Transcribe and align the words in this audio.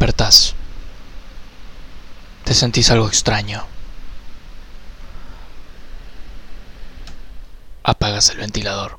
despertás. 0.00 0.54
Te 2.44 2.54
sentís 2.54 2.90
algo 2.90 3.06
extraño. 3.06 3.66
Apagas 7.82 8.30
el 8.30 8.38
ventilador. 8.38 8.98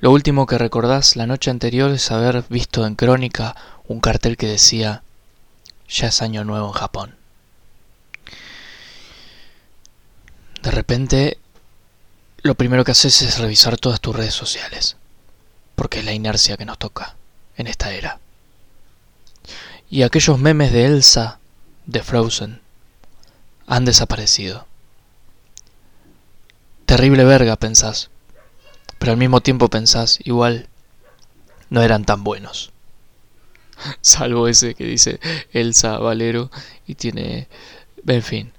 Lo 0.00 0.10
último 0.10 0.44
que 0.44 0.58
recordás 0.58 1.16
la 1.16 1.26
noche 1.26 1.50
anterior 1.50 1.90
es 1.92 2.10
haber 2.10 2.44
visto 2.50 2.86
en 2.86 2.94
crónica 2.94 3.56
un 3.86 4.00
cartel 4.00 4.36
que 4.36 4.48
decía 4.48 5.02
ya 5.88 6.08
es 6.08 6.20
año 6.20 6.44
nuevo 6.44 6.66
en 6.66 6.74
Japón. 6.74 7.16
De 10.62 10.70
repente, 10.70 11.38
lo 12.42 12.54
primero 12.54 12.84
que 12.84 12.92
haces 12.92 13.22
es 13.22 13.38
revisar 13.38 13.78
todas 13.78 14.02
tus 14.02 14.14
redes 14.14 14.34
sociales, 14.34 14.98
porque 15.74 16.00
es 16.00 16.04
la 16.04 16.12
inercia 16.12 16.58
que 16.58 16.66
nos 16.66 16.76
toca 16.76 17.16
en 17.56 17.66
esta 17.66 17.94
era. 17.94 18.20
Y 19.90 20.02
aquellos 20.02 20.38
memes 20.38 20.72
de 20.72 20.84
Elsa, 20.84 21.38
de 21.86 22.02
Frozen, 22.02 22.60
han 23.66 23.84
desaparecido. 23.84 24.66
Terrible 26.86 27.24
verga, 27.24 27.56
pensás, 27.56 28.10
pero 28.98 29.12
al 29.12 29.18
mismo 29.18 29.40
tiempo 29.40 29.68
pensás, 29.68 30.18
igual, 30.24 30.68
no 31.70 31.82
eran 31.82 32.04
tan 32.04 32.24
buenos. 32.24 32.72
Salvo 34.00 34.48
ese 34.48 34.74
que 34.74 34.84
dice 34.84 35.20
Elsa 35.52 35.98
Valero 35.98 36.50
y 36.86 36.94
tiene... 36.94 37.48
En 38.06 38.22
fin. 38.22 38.52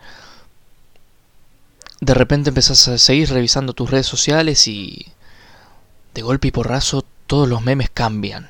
De 2.01 2.13
repente 2.13 2.49
empezás 2.49 2.87
a 2.87 2.97
seguir 2.97 3.31
revisando 3.31 3.73
tus 3.73 3.89
redes 3.89 4.07
sociales 4.07 4.67
y... 4.67 5.07
De 6.13 6.21
golpe 6.21 6.47
y 6.47 6.51
porrazo 6.51 7.03
todos 7.27 7.47
los 7.47 7.61
memes 7.61 7.89
cambian. 7.89 8.49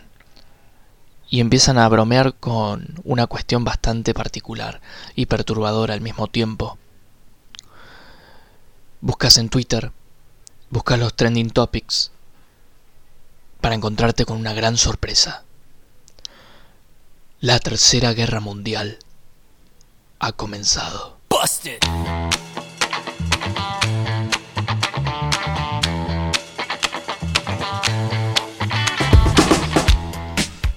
Y 1.30 1.42
empiezan 1.42 1.78
a 1.78 1.88
bromear 1.88 2.36
con 2.36 2.96
una 3.04 3.28
cuestión 3.28 3.64
bastante 3.64 4.14
particular 4.14 4.82
y 5.16 5.28
perturbadora 5.28 5.94
al 5.94 6.02
mismo 6.02 6.28
tiempo. 6.28 6.78
Buscas 9.02 9.38
en 9.38 9.50
Twitter, 9.50 9.92
buscas 10.70 11.00
los 11.00 11.16
trending 11.16 11.52
topics 11.52 12.12
para 13.62 13.76
encontrarte 13.76 14.26
con 14.26 14.38
una 14.38 14.54
gran 14.54 14.78
sorpresa. 14.78 15.44
La 17.42 17.60
Tercera 17.60 18.14
Guerra 18.14 18.40
Mundial 18.40 19.00
ha 20.20 20.32
comenzado. 20.34 21.20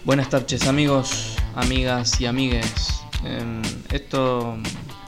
Buenas 0.04 0.30
tardes 0.30 0.66
amigos, 0.66 1.36
amigas 1.54 2.20
y 2.20 2.26
amigues. 2.26 3.04
Em, 3.24 3.62
esto 3.92 4.58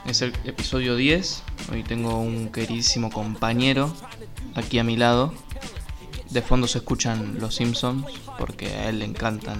es 0.05 0.21
el 0.21 0.31
episodio 0.45 0.95
10. 0.95 1.43
Hoy 1.69 1.83
tengo 1.83 2.17
un 2.17 2.49
queridísimo 2.49 3.11
compañero 3.11 3.93
aquí 4.55 4.79
a 4.79 4.85
mi 4.85 4.95
lado. 4.95 5.33
De 6.29 6.41
fondo 6.41 6.65
se 6.67 6.77
escuchan 6.77 7.39
los 7.41 7.55
Simpsons 7.55 8.05
porque 8.39 8.67
a 8.67 8.87
él 8.87 8.99
le 8.99 9.05
encantan 9.05 9.59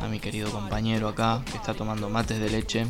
a 0.00 0.08
mi 0.08 0.18
querido 0.18 0.50
compañero 0.50 1.06
acá 1.06 1.44
que 1.48 1.56
está 1.56 1.74
tomando 1.74 2.08
mates 2.08 2.40
de 2.40 2.50
leche. 2.50 2.86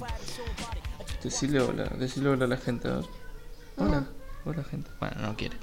Decirle 1.23 1.61
hola, 1.61 1.85
decirle 1.99 2.31
hola 2.31 2.47
a 2.47 2.49
la 2.49 2.57
gente. 2.57 2.89
Hola, 3.77 4.07
hola 4.47 4.65
gente. 4.65 4.91
Bueno, 5.01 5.17
no 5.21 5.37
quiere. 5.37 5.59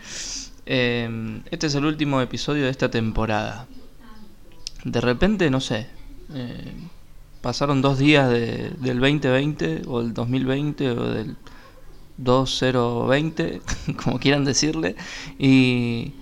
Em, 0.68 1.42
este 1.50 1.66
es 1.66 1.74
el 1.74 1.84
último 1.84 2.22
episodio 2.22 2.66
de 2.66 2.70
esta 2.70 2.92
temporada. 2.92 3.66
De 4.84 5.02
repente, 5.02 5.50
no 5.50 5.60
sé. 5.60 6.01
Eh, 6.34 6.74
pasaron 7.42 7.82
dos 7.82 7.98
días 7.98 8.30
del 8.30 9.00
2020 9.00 9.82
o 9.88 10.02
del 10.02 10.14
2020 10.14 10.90
o 10.92 11.10
del 11.10 11.36
2020, 12.18 13.62
como 14.04 14.20
quieran 14.20 14.46
decirle. 14.46 14.96
Y, 15.40 16.14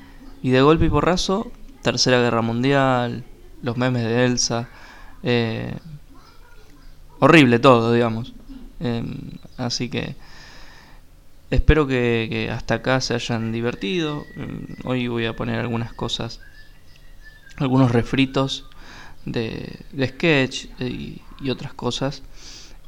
de 0.41 0.61
golpe 0.61 0.85
y 0.85 0.89
porrazo, 0.89 1.51
Tercera 1.81 2.19
Guerra 2.19 2.41
Mundial, 2.41 3.25
los 3.61 3.77
memes 3.77 4.03
de 4.03 4.25
Elsa. 4.25 4.69
Eh, 5.23 5.75
horrible 7.19 7.59
todo, 7.59 7.93
digamos. 7.93 8.33
Em, 8.79 9.31
así 9.57 9.89
que 9.89 10.15
espero 11.51 11.85
que, 11.85 12.49
hasta 12.51 12.75
acá 12.75 13.01
se 13.01 13.13
hayan 13.13 13.51
divertido. 13.51 14.23
Em, 14.35 14.67
hoy 14.85 15.07
voy 15.07 15.25
a 15.25 15.35
poner 15.35 15.59
algunas 15.59 15.93
cosas, 15.93 16.39
algunos 17.57 17.91
refritos 17.91 18.68
de, 19.31 19.79
sketch 20.07 20.65
y, 20.79 21.21
otras 21.49 21.73
cosas. 21.73 22.21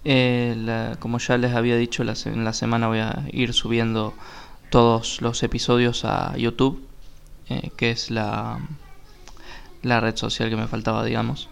Eh, 0.03 0.95
como 0.99 1.19
ya 1.19 1.37
les 1.37 1.53
había 1.53 1.77
dicho, 1.77 2.03
en 2.03 2.43
la 2.43 2.53
semana 2.53 2.87
voy 2.87 2.99
a 2.99 3.25
ir 3.31 3.53
subiendo 3.53 4.13
todos 4.69 5.21
los 5.21 5.43
episodios 5.43 6.05
a 6.05 6.35
YouTube, 6.37 6.83
eh, 7.49 7.71
que 7.77 7.91
es 7.91 8.09
la, 8.09 8.59
la 9.83 9.99
red 9.99 10.15
social 10.15 10.49
que 10.49 10.55
me 10.55 10.67
faltaba, 10.67 11.05
digamos 11.05 11.49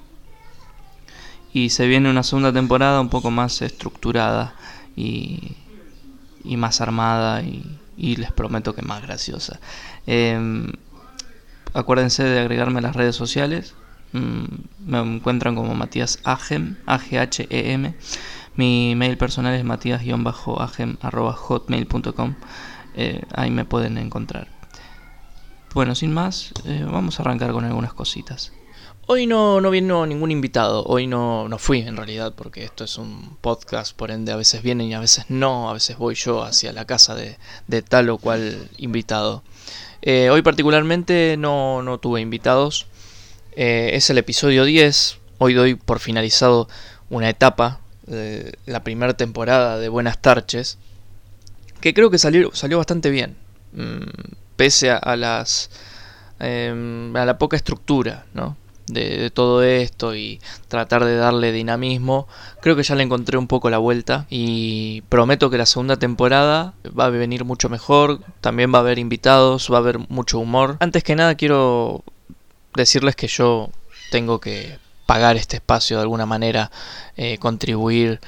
y 1.53 1.69
se 1.69 1.87
viene 1.87 2.09
una 2.09 2.23
segunda 2.23 2.53
temporada 2.53 3.01
un 3.01 3.09
poco 3.09 3.31
más 3.31 3.61
estructurada 3.61 4.53
y, 4.95 5.55
y 6.43 6.57
más 6.57 6.81
armada 6.81 7.41
y, 7.41 7.65
les 7.97 8.31
prometo 8.31 8.73
que 8.73 8.81
más 8.81 9.01
graciosa. 9.01 9.59
Em, 10.07 10.71
acuérdense 11.73 12.23
de 12.23 12.39
agregarme 12.39 12.79
a 12.79 12.81
las 12.81 12.95
redes 12.95 13.15
sociales. 13.15 13.75
Mm, 14.13 14.45
me 14.85 14.99
encuentran 14.99 15.55
como 15.55 15.75
Matías 15.75 16.19
Agem, 16.23 16.77
A-G-H-E-M. 16.85 17.93
Mi 18.55 18.95
mail 18.95 19.17
personal 19.17 19.53
es 19.53 19.63
matías-agem.hotmail.com. 19.63 22.35
Eh, 22.95 23.21
ahí 23.33 23.51
me 23.51 23.65
pueden 23.65 23.97
encontrar. 23.97 24.47
Bueno, 25.73 25.95
sin 25.95 26.13
más, 26.13 26.53
eh, 26.65 26.85
vamos 26.89 27.19
a 27.19 27.23
arrancar 27.23 27.51
con 27.51 27.63
algunas 27.63 27.93
cositas. 27.93 28.51
Hoy 29.11 29.25
no, 29.25 29.59
no 29.59 29.71
vino 29.71 30.05
ningún 30.05 30.29
invitado, 30.29 30.83
hoy 30.85 31.07
no, 31.07 31.47
no 31.47 31.57
fui 31.57 31.79
en 31.79 31.97
realidad, 31.97 32.35
porque 32.35 32.63
esto 32.63 32.83
es 32.83 32.99
un 32.99 33.37
podcast, 33.41 33.95
por 33.95 34.11
ende 34.11 34.31
a 34.31 34.35
veces 34.35 34.61
vienen 34.61 34.87
y 34.87 34.93
a 34.93 34.99
veces 34.99 35.25
no, 35.29 35.67
a 35.67 35.73
veces 35.73 35.97
voy 35.97 36.13
yo 36.13 36.43
hacia 36.43 36.71
la 36.73 36.85
casa 36.85 37.15
de, 37.15 37.39
de 37.65 37.81
tal 37.81 38.09
o 38.09 38.19
cual 38.19 38.69
invitado. 38.77 39.41
Eh, 40.03 40.29
hoy 40.29 40.43
particularmente 40.43 41.37
no, 41.37 41.81
no 41.81 41.97
tuve 41.97 42.21
invitados, 42.21 42.85
eh, 43.61 43.97
es 43.97 44.09
el 44.09 44.17
episodio 44.17 44.63
10, 44.63 45.17
hoy 45.37 45.53
doy 45.53 45.75
por 45.75 45.99
finalizado 45.99 46.69
una 47.09 47.27
etapa, 47.27 47.81
de 48.07 48.57
la 48.65 48.85
primera 48.85 49.15
temporada 49.15 49.77
de 49.77 49.89
Buenas 49.89 50.21
Tarches, 50.21 50.77
que 51.81 51.93
creo 51.93 52.09
que 52.09 52.19
salió, 52.19 52.51
bastante 52.77 53.09
bien, 53.09 53.35
mm, 53.73 54.35
pese 54.55 54.91
a, 54.91 55.15
las... 55.17 55.71
Em, 56.39 57.13
a 57.17 57.25
la 57.25 57.37
poca 57.37 57.57
estructura, 57.57 58.25
¿no? 58.33 58.55
de, 58.87 59.29
todo 59.29 59.61
esto 59.61 60.15
y 60.15 60.39
tratar 60.69 61.03
de 61.03 61.17
darle 61.17 61.51
dinamismo, 61.51 62.29
creo 62.61 62.77
que 62.77 62.83
ya 62.83 62.95
le 62.95 63.03
encontré 63.03 63.37
un 63.37 63.47
poco 63.47 63.69
la 63.69 63.77
vuelta 63.77 64.25
y 64.29 65.01
prometo 65.09 65.49
que 65.49 65.57
la 65.57 65.65
segunda 65.65 65.97
temporada 65.97 66.75
va 66.97 67.07
a 67.07 67.09
venir 67.09 67.43
mucho 67.43 67.67
mejor, 67.67 68.21
también 68.39 68.73
va 68.73 68.77
a 68.77 68.81
haber 68.81 68.99
invitados, 68.99 69.69
va 69.69 69.75
a 69.75 69.79
haber 69.81 69.99
mucho 70.09 70.39
humor. 70.39 70.77
Antes 70.79 71.03
que 71.03 71.17
nada 71.17 71.35
quiero 71.35 72.05
decirles 72.75 73.15
que 73.15 73.27
yo 73.27 73.69
tengo 74.11 74.39
que 74.39 74.77
pagar 75.05 75.37
este 75.37 75.57
espacio 75.57 75.97
de 75.97 76.03
alguna 76.03 76.25
manera, 76.25 76.71
eh, 77.17 77.37
contribuir 77.39 78.19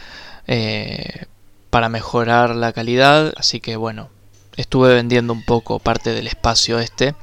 eh, 0.47 1.25
para 1.69 1.90
mejorar 1.90 2.56
la 2.56 2.74
calidad, 2.74 3.34
así 3.38 3.59
que 3.59 3.75
bueno, 3.75 4.09
estuve 4.57 4.94
vendiendo 4.94 5.34
un 5.34 5.46
poco 5.46 5.79
parte 5.79 6.14
del 6.14 6.28
espacio 6.28 6.79
este 6.79 7.16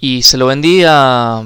y 0.00 0.22
se 0.22 0.36
lo 0.36 0.46
vendí 0.46 0.84
a 0.86 1.44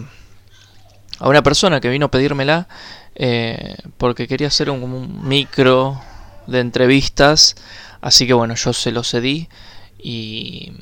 a 1.19 1.29
una 1.29 1.43
persona 1.43 1.81
que 1.81 1.89
vino 1.89 2.07
a 2.07 2.11
pedírmela 2.11 2.69
eh, 3.15 3.77
porque 3.99 4.27
quería 4.27 4.49
hacer 4.49 4.71
un, 4.71 5.27
micro 5.27 6.01
de 6.47 6.61
entrevistas. 6.61 7.55
Así 8.01 8.27
que 8.27 8.35
bueno, 8.35 8.55
yo 8.55 8.73
se 8.73 8.93
lo 8.93 9.03
cedí 9.03 9.49
y, 9.99 10.73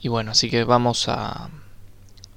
y 0.00 0.08
bueno, 0.08 0.32
así 0.32 0.50
que 0.50 0.64
vamos 0.64 1.08
a, 1.08 1.50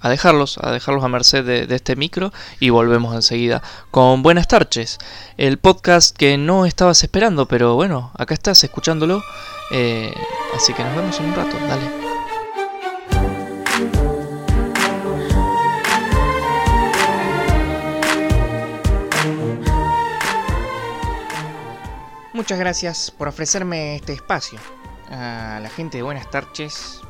a 0.02 0.10
dejarlos, 0.10 0.58
a 0.62 0.72
dejarlos 0.72 1.04
a 1.04 1.08
merced 1.08 1.46
de, 1.46 1.76
este 1.76 1.96
micro 1.96 2.32
y 2.60 2.70
volvemos 2.70 3.16
enseguida 3.16 3.62
con 3.92 4.24
Buenas 4.24 4.48
tardes, 4.48 4.98
el 5.38 5.58
podcast 5.58 6.16
que 6.16 6.38
no 6.38 6.66
estabas 6.66 7.04
esperando, 7.04 7.48
pero 7.48 7.76
bueno, 7.76 8.12
acá 8.18 8.34
estás 8.34 8.64
escuchándolo, 8.64 9.22
eh, 9.72 10.14
así 10.56 10.74
que 10.74 10.84
nos 10.84 10.96
vemos 10.96 11.20
en 11.20 11.26
un 11.26 11.36
rato, 11.36 11.58
dale. 11.68 12.10
Muchas 22.40 22.58
gracias 22.58 23.12
por 23.12 23.28
ofrecerme 23.28 23.98
este 23.98 24.14
espacio. 24.14 24.60
A 25.12 25.60
la 25.62 25.70
gente 25.70 25.98
de 25.98 26.04
Buenas 26.04 26.30
tardes. 26.30 27.02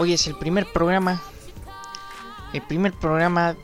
Hoy 0.00 0.12
es 0.12 0.28
el 0.28 0.36
primer 0.36 0.72
programa. 0.72 1.20
El 2.52 2.62
primer 2.62 2.92
programa 2.92 3.56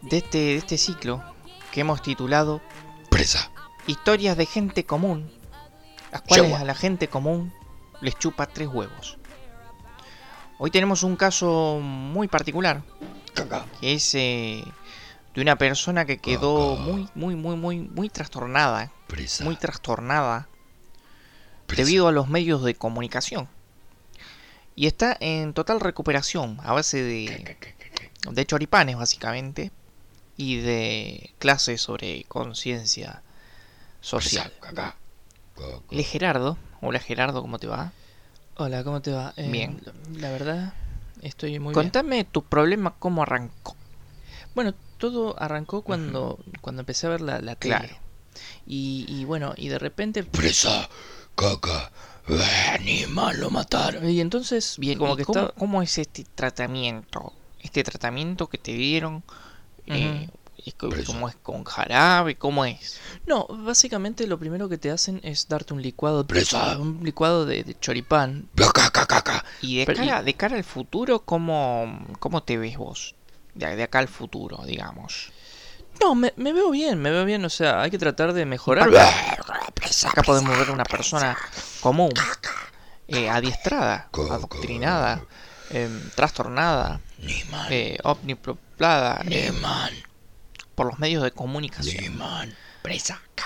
de 0.00 0.16
este, 0.16 0.38
de 0.38 0.56
este 0.56 0.78
ciclo 0.78 1.22
que 1.70 1.82
hemos 1.82 2.00
titulado 2.00 2.62
Presa. 3.10 3.50
Historias 3.86 4.38
de 4.38 4.46
gente 4.46 4.86
común, 4.86 5.30
las 6.12 6.22
cuales 6.22 6.54
a 6.54 6.64
la 6.64 6.74
gente 6.74 7.08
común 7.08 7.52
les 8.00 8.18
chupa 8.18 8.46
tres 8.46 8.68
huevos. 8.68 9.18
Hoy 10.56 10.70
tenemos 10.70 11.02
un 11.02 11.16
caso 11.16 11.78
muy 11.82 12.26
particular, 12.26 12.82
que 13.80 13.92
es 13.92 14.14
eh, 14.14 14.64
de 15.34 15.42
una 15.42 15.56
persona 15.56 16.06
que 16.06 16.18
quedó 16.18 16.76
muy, 16.76 17.06
muy, 17.14 17.36
muy, 17.36 17.56
muy, 17.56 17.80
muy 17.80 18.08
trastornada, 18.08 18.90
muy 19.44 19.56
trastornada 19.56 20.48
debido 21.68 22.08
a 22.08 22.12
los 22.12 22.28
medios 22.28 22.62
de 22.62 22.74
comunicación. 22.74 23.48
Y 24.74 24.86
está 24.86 25.16
en 25.20 25.52
total 25.52 25.80
recuperación 25.80 26.58
a 26.62 26.72
base 26.72 27.02
de, 27.02 27.56
de 28.30 28.46
choripanes, 28.46 28.96
básicamente, 28.96 29.70
y 30.36 30.56
de 30.56 31.34
clases 31.38 31.80
sobre 31.82 32.24
conciencia 32.24 33.22
social. 34.00 34.52
Le 35.90 36.02
Gerardo, 36.02 36.56
hola 36.80 36.98
Gerardo, 36.98 37.42
¿cómo 37.42 37.58
te 37.58 37.66
va? 37.66 37.92
Hola, 38.56 38.82
¿cómo 38.84 39.02
te 39.02 39.12
va? 39.12 39.34
Eh, 39.36 39.50
bien. 39.50 39.80
La 40.14 40.30
verdad, 40.30 40.72
estoy 41.20 41.58
muy 41.58 41.74
Contame 41.74 42.24
tu 42.24 42.44
problema, 42.44 42.94
cómo 42.98 43.22
arrancó. 43.22 43.76
Bueno, 44.54 44.74
todo 44.98 45.40
arrancó 45.40 45.82
cuando, 45.82 46.38
cuando 46.60 46.80
empecé 46.80 47.06
a 47.06 47.10
ver 47.10 47.20
la, 47.20 47.40
la 47.40 47.56
tele. 47.56 47.76
Claro. 47.76 47.96
Y, 48.66 49.04
y, 49.08 49.24
bueno, 49.24 49.54
y 49.56 49.68
de 49.68 49.78
repente... 49.78 50.22
Presa, 50.24 50.88
caca, 51.34 51.90
animal, 52.74 53.40
lo 53.40 53.50
mataron. 53.50 54.08
Y 54.08 54.20
entonces, 54.20 54.76
bien, 54.78 54.98
como 54.98 55.16
que 55.16 55.24
cómo, 55.24 55.52
¿cómo 55.58 55.82
es 55.82 55.98
este 55.98 56.24
tratamiento? 56.34 57.32
Este 57.60 57.82
tratamiento 57.84 58.48
que 58.48 58.58
te 58.58 58.72
dieron... 58.72 59.22
Eh, 59.86 60.28
¿Cómo 60.76 61.28
es 61.28 61.36
con 61.42 61.64
jarabe? 61.64 62.36
¿Cómo 62.36 62.64
es? 62.64 63.00
No, 63.26 63.46
básicamente 63.48 64.26
lo 64.26 64.38
primero 64.38 64.68
que 64.68 64.78
te 64.78 64.90
hacen 64.90 65.20
es 65.24 65.48
darte 65.48 65.74
un 65.74 65.82
licuado. 65.82 66.24
Presa. 66.26 66.78
Un 66.78 67.00
licuado 67.02 67.46
de, 67.46 67.76
choripán. 67.80 68.48
Y 69.60 69.78
de 69.78 69.86
cara, 69.86 70.22
de 70.22 70.34
cara 70.34 70.56
al 70.56 70.64
futuro, 70.64 71.24
¿cómo, 71.24 72.06
¿cómo 72.20 72.44
te 72.44 72.58
ves 72.58 72.76
vos? 72.76 73.16
De, 73.54 73.74
de 73.74 73.82
acá 73.82 73.98
al 73.98 74.08
futuro, 74.08 74.62
digamos. 74.64 75.32
No, 76.00 76.14
me, 76.14 76.32
me, 76.36 76.52
veo 76.52 76.70
bien, 76.70 77.00
me 77.00 77.10
veo 77.10 77.24
bien. 77.24 77.44
O 77.44 77.50
sea, 77.50 77.82
hay 77.82 77.90
que 77.90 77.98
tratar 77.98 78.32
de 78.32 78.44
mejorar. 78.44 78.88
Acá 80.04 80.22
podemos 80.22 80.56
ver 80.58 80.70
una 80.70 80.84
persona 80.84 81.36
común, 81.80 82.12
eh, 83.08 83.28
adiestrada, 83.28 84.08
adoctrinada, 84.12 85.24
eh, 85.70 85.88
trastornada, 86.14 87.00
eh, 87.70 87.98
omniproplada. 88.02 89.22
Eh, 89.28 89.52
por 90.74 90.86
los 90.86 90.98
medios 90.98 91.22
de 91.22 91.30
comunicación. 91.30 92.22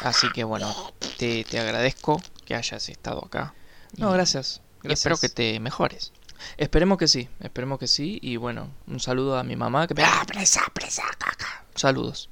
Así 0.03 0.31
que 0.33 0.45
bueno, 0.45 0.75
te, 1.19 1.45
te, 1.45 1.59
agradezco 1.59 2.23
que 2.45 2.55
hayas 2.55 2.89
estado 2.89 3.25
acá. 3.25 3.55
No, 3.97 4.13
gracias. 4.13 4.63
espero 4.85 5.19
que 5.19 5.29
te 5.29 5.59
mejores. 5.61 6.13
Esperemos 6.57 6.99
que 6.99 7.09
sí, 7.09 7.29
esperemos 7.41 7.79
que 7.79 7.87
sí. 7.87 8.19
Y 8.23 8.37
bueno, 8.37 8.71
un 8.87 9.01
saludo 9.01 9.39
a 9.39 9.43
mi 9.43 9.57
mamá. 9.57 9.87
Que... 9.87 9.95
Ah, 10.03 10.25
presa, 10.27 10.63
presa, 10.73 11.03
caca. 11.19 11.65
Saludos. 11.75 12.31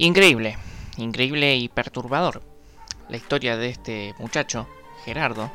Increíble, 0.00 0.56
increíble 0.96 1.56
y 1.56 1.68
perturbador. 1.68 2.40
La 3.10 3.18
historia 3.18 3.58
de 3.58 3.68
este 3.68 4.14
muchacho, 4.18 4.66
Gerardo, 5.04 5.50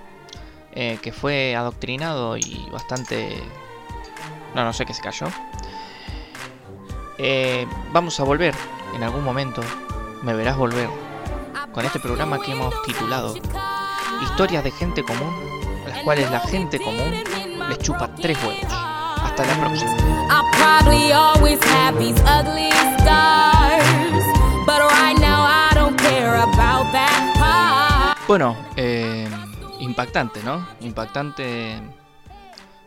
eh, 0.71 0.99
que 1.01 1.11
fue 1.11 1.55
adoctrinado 1.55 2.37
y 2.37 2.63
bastante... 2.71 3.41
No, 4.53 4.63
no 4.63 4.71
sé 4.71 4.85
qué 4.85 4.93
se 4.93 5.01
cayó. 5.01 5.25
Eh, 7.17 7.65
vamos 7.91 8.19
a 8.19 8.23
volver 8.23 8.53
en 8.93 9.01
algún 9.01 9.23
momento, 9.23 9.63
me 10.21 10.35
verás 10.35 10.57
volver, 10.57 10.89
con 11.73 11.83
este 11.83 11.99
programa 11.99 12.39
que 12.39 12.51
hemos 12.51 12.71
titulado 12.83 13.33
Historias 14.21 14.63
de 14.63 14.69
gente 14.69 15.03
común, 15.03 15.33
a 15.87 15.89
las 15.89 16.03
cuales 16.03 16.29
la 16.29 16.41
gente 16.41 16.77
común 16.77 17.23
les 17.67 17.79
chupa 17.79 18.13
tres 18.13 18.37
huevos. 18.43 18.71
Hasta 18.71 19.43
la 19.43 19.59
próxima. 19.59 19.95
Bueno, 28.27 28.57
impactante, 29.79 30.41
¿no? 30.43 30.67
Impactante 30.81 31.79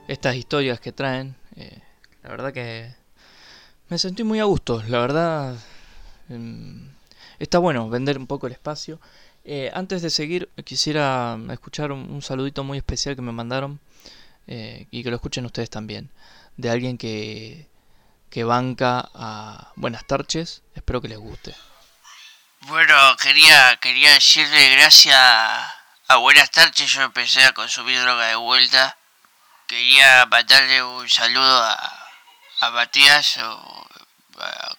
estas 0.08 0.34
historias 0.34 0.80
que 0.80 0.92
traen. 0.92 1.36
Eh, 1.56 1.80
la 2.22 2.30
verdad 2.30 2.52
que 2.52 2.92
me 3.88 3.98
sentí 3.98 4.25
muy 4.25 4.40
a 4.40 4.44
gusto, 4.44 4.82
la 4.88 4.98
verdad. 4.98 5.56
Em, 6.28 6.88
está 7.38 7.58
bueno 7.58 7.88
vender 7.88 8.19
un 8.19 8.26
poco 8.26 8.46
el 8.46 8.52
espacio. 8.52 9.00
Eh, 9.44 9.70
antes 9.72 10.02
de 10.02 10.10
seguir, 10.10 10.50
quisiera 10.64 11.38
escuchar 11.50 11.92
un, 11.92 12.20
saludito 12.22 12.64
muy 12.64 12.78
especial 12.78 13.16
que 13.16 13.22
me 13.22 13.32
mandaron 13.32 13.80
eh, 14.46 14.86
y 14.90 15.02
que 15.02 15.10
lo 15.10 15.16
escuchen 15.16 15.46
ustedes 15.46 15.70
también. 15.70 16.10
De 16.56 16.70
alguien 16.70 16.98
que, 16.98 17.69
que 18.30 18.44
banca 18.44 19.08
a 19.14 19.72
Buenas 19.76 20.06
Tarches. 20.06 20.62
Espero 20.75 21.00
que 21.00 21.08
les 21.08 21.19
guste. 21.19 21.54
Bueno, 22.62 23.16
quería, 23.16 23.76
quería 23.76 24.12
decirle 24.12 24.76
gracias 24.76 25.16
a 25.16 26.16
Buenas 26.16 26.50
Tarches. 26.50 26.90
Yo 26.90 27.02
empecé 27.02 27.44
a 27.44 27.52
consumir 27.52 28.00
droga 28.00 28.26
de 28.26 28.36
vuelta. 28.36 28.96
Quería 29.66 30.26
mandarle 30.26 30.82
un 30.82 31.08
saludo 31.08 31.62
a, 31.62 32.08
a 32.60 32.70
Matías 32.70 33.38
o, 33.38 33.86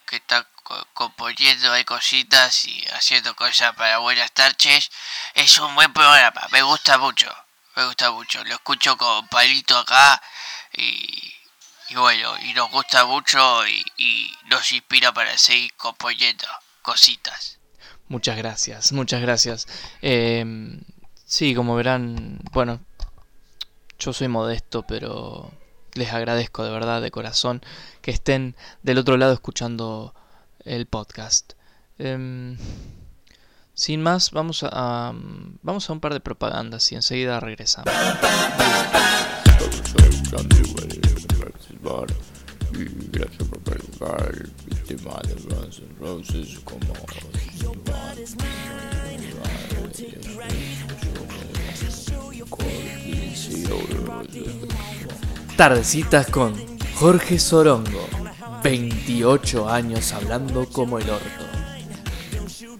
que 0.06 0.16
está 0.16 0.46
componiendo 0.94 1.72
hay 1.72 1.84
cositas 1.84 2.64
y 2.64 2.84
haciendo 2.92 3.34
cosas 3.34 3.74
para 3.74 3.98
buenas 3.98 4.32
tardes. 4.32 4.90
Es 5.34 5.58
un 5.58 5.74
buen 5.74 5.92
programa, 5.92 6.46
me 6.50 6.62
gusta 6.62 6.98
mucho, 6.98 7.34
me 7.76 7.84
gusta 7.86 8.10
mucho. 8.10 8.42
Lo 8.44 8.54
escucho 8.54 8.96
con 8.96 9.26
Palito 9.28 9.78
acá 9.78 10.20
y, 10.72 11.34
y 11.90 11.94
bueno, 11.96 12.38
y 12.42 12.54
nos 12.54 12.70
gusta 12.70 13.04
mucho 13.04 13.66
y, 13.66 13.84
y 13.98 14.32
nos 14.48 14.70
inspira 14.72 15.12
para 15.12 15.36
seguir 15.36 15.72
componiendo 15.76 16.46
cositas. 16.82 17.58
Muchas 18.08 18.36
gracias, 18.36 18.92
muchas 18.92 19.20
gracias. 19.20 19.66
Eh, 20.02 20.44
sí, 21.24 21.54
como 21.54 21.74
verán, 21.74 22.38
bueno, 22.52 22.80
yo 23.98 24.12
soy 24.12 24.28
modesto, 24.28 24.82
pero 24.86 25.50
les 25.94 26.12
agradezco 26.12 26.64
de 26.64 26.70
verdad, 26.70 27.02
de 27.02 27.10
corazón, 27.10 27.62
que 28.02 28.10
estén 28.10 28.56
del 28.82 28.98
otro 28.98 29.16
lado 29.16 29.32
escuchando 29.32 30.14
el 30.64 30.86
podcast. 30.86 31.52
Em, 31.98 32.56
sin 33.74 34.02
más, 34.02 34.30
vamos 34.30 34.64
a, 34.64 35.12
vamos 35.62 35.90
a 35.90 35.92
un 35.92 36.00
par 36.00 36.12
de 36.14 36.20
propagandas 36.20 36.90
y 36.92 36.94
enseguida 36.94 37.40
regresamos. 37.40 37.92
Tardecitas 55.56 56.26
con 56.28 56.54
Jorge 56.94 57.38
Sorongo. 57.38 58.08
28 58.62 59.68
años 59.68 60.12
hablando 60.12 60.66
como 60.68 60.98
el 60.98 61.08
orto. 61.08 61.44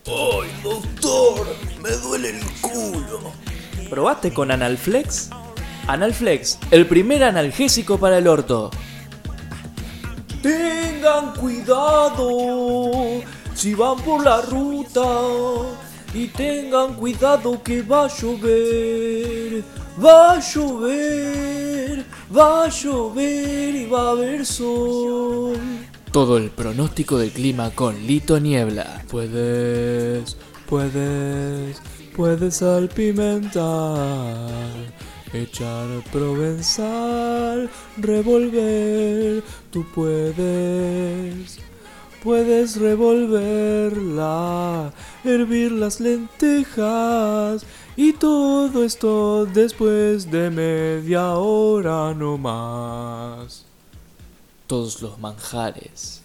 ¡Ay, 0.07 0.51
doctor! 0.63 1.47
Me 1.83 1.91
duele 1.91 2.31
el 2.31 2.45
culo. 2.61 3.33
¿Probaste 3.89 4.33
con 4.33 4.51
Analflex? 4.51 5.31
Analflex, 5.87 6.59
el 6.71 6.87
primer 6.87 7.25
analgésico 7.25 7.99
para 7.99 8.19
el 8.19 8.29
orto. 8.29 8.71
Tengan 10.43 11.35
cuidado 11.35 13.21
si 13.55 13.75
van 13.75 13.99
por 13.99 14.25
la 14.25 14.41
ruta 14.41 15.05
y 16.15 16.29
tengan 16.29 16.95
cuidado 16.95 17.63
que 17.63 17.83
va 17.83 18.05
a 18.05 18.09
llover. 18.09 19.63
Va 20.03 20.33
a 20.33 20.41
llover, 20.41 22.07
va 22.35 22.65
a 22.65 22.69
llover 22.69 23.75
y 23.75 23.87
va 23.87 24.09
a 24.09 24.11
haber 24.13 24.47
sol. 24.47 25.59
Todo 26.11 26.39
el 26.39 26.49
pronóstico 26.51 27.19
del 27.19 27.31
clima 27.31 27.71
con 27.71 28.07
Lito 28.07 28.41
Niebla. 28.41 29.05
Puedes, 29.11 30.39
puedes, 30.67 31.83
puedes 32.17 32.55
salpimentar, 32.55 33.61
echar 35.33 35.89
provenzal, 36.13 37.71
revolver. 37.97 39.43
Tú 39.71 39.87
puedes, 39.95 41.59
puedes 42.23 42.77
revolverla, 42.77 44.93
hervir 45.25 45.73
las 45.73 46.01
lentejas 46.01 47.65
y 47.97 48.13
todo 48.15 48.85
esto 48.85 49.47
después 49.47 50.31
de 50.31 50.51
media 50.51 51.31
hora 51.35 52.15
no 52.15 52.39
más. 52.39 53.65
Todos 54.67 55.03
los 55.03 55.19
manjares 55.19 56.21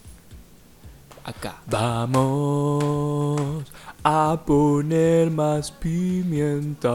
acá. 1.25 1.61
Vamos 1.65 3.65
a 4.03 4.39
poner 4.45 5.31
más 5.31 5.71
pimienta. 5.71 6.91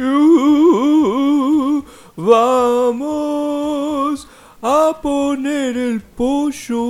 Uh, 0.00 1.82
vamos 2.16 3.08
a 4.62 5.00
poner 5.02 5.76
el 5.76 6.00
pollo 6.00 6.84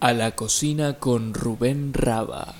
a 0.00 0.12
la 0.12 0.32
cocina 0.32 0.94
con 0.94 1.34
Rubén 1.34 1.94
Raba. 1.94 2.52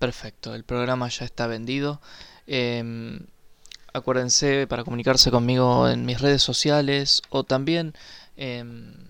Perfecto, 0.00 0.54
el 0.56 0.64
programa 0.64 1.08
ya 1.10 1.26
está 1.26 1.46
vendido. 1.46 2.00
Em, 2.48 3.20
acuérdense 3.92 4.66
para 4.66 4.82
comunicarse 4.82 5.30
conmigo 5.30 5.88
en 5.88 6.04
mis 6.04 6.20
redes 6.20 6.42
sociales 6.42 7.22
o 7.28 7.44
también, 7.44 7.94
em, 8.36 9.09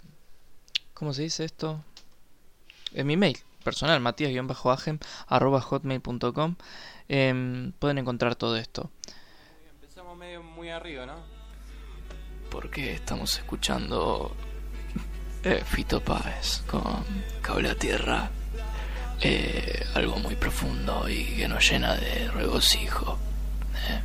¿cómo 1.01 1.15
se 1.15 1.23
dice 1.23 1.47
esto? 1.47 1.83
En 2.93 3.07
mi 3.07 3.17
mail 3.17 3.39
personal, 3.65 4.03
arroba 5.29 5.61
hotmail.com. 5.63 6.57
Em, 7.09 7.73
pueden 7.73 7.99
encontrar 7.99 8.35
todo 8.35 8.59
esto. 8.59 8.91
Empezamos 9.81 10.17
medio 10.19 10.43
muy 10.43 10.69
arriba, 10.69 11.07
¿no? 11.07 11.15
Porque 12.51 12.93
estamos 12.93 13.35
escuchando 13.39 14.37
eh, 15.43 15.63
Fito 15.65 16.05
Páez 16.05 16.63
con 16.71 17.03
Cable 17.41 17.71
a 17.71 17.75
Tierra. 17.75 18.31
Eh, 19.23 19.87
algo 19.95 20.19
muy 20.19 20.37
profundo 20.37 21.09
y 21.09 21.25
que 21.37 21.49
nos 21.49 21.69
llena 21.69 21.95
de 21.97 22.31
regocijo. 22.31 23.19
eh, 23.89 24.03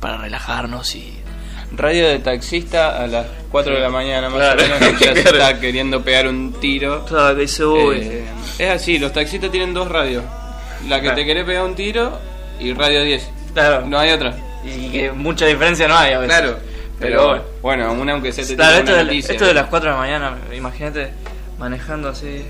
para 0.00 0.16
relajarnos 0.16 0.96
y 0.96 1.20
Radio 1.72 2.08
de 2.08 2.18
taxista 2.18 3.00
a 3.02 3.06
las 3.06 3.26
4 3.50 3.74
de 3.74 3.80
la 3.80 3.88
mañana 3.90 4.28
más 4.28 4.38
Claro. 4.38 4.60
o 4.60 4.78
menos 4.80 4.98
que 4.98 5.04
ya 5.04 5.14
se 5.14 5.20
está 5.20 5.60
queriendo 5.60 6.02
pegar 6.02 6.26
un 6.28 6.52
tiro. 6.60 7.04
Claro, 7.04 7.34
que 7.36 7.42
dice, 7.42 7.62
Eh, 7.94 8.24
es 8.58 8.70
así, 8.70 8.98
los 8.98 9.12
taxistas 9.12 9.50
tienen 9.50 9.72
dos 9.72 9.88
radios. 9.88 10.24
La 10.88 10.96
que 10.96 11.02
Claro. 11.02 11.16
te 11.16 11.24
querés 11.24 11.44
pegar 11.44 11.64
un 11.64 11.74
tiro 11.74 12.18
y 12.58 12.72
Radio 12.74 13.02
10. 13.02 13.28
claro, 13.54 13.86
No 13.86 13.98
hay 13.98 14.10
otra. 14.10 14.34
y 14.64 14.90
que 14.90 15.10
mucha 15.12 15.46
diferencia 15.46 15.86
no 15.88 15.96
hay 15.96 16.12
a 16.12 16.18
veces. 16.18 16.36
Claro. 16.38 16.56
Pero 16.98 17.30
Pero 17.32 17.44
bueno, 17.62 17.92
una 17.94 18.12
aunque 18.12 18.30
sea 18.32 18.44
te 18.46 18.56
Claro, 18.56 18.76
esto 18.76 18.90
una 18.90 18.98
de, 18.98 19.04
noticia. 19.04 19.32
esto 19.32 19.46
de 19.46 19.54
las 19.54 19.66
4 19.68 19.88
de 19.90 19.94
la 19.96 20.00
mañana, 20.02 20.36
imagínate 20.54 21.10
manejando 21.58 22.08
así. 22.10 22.42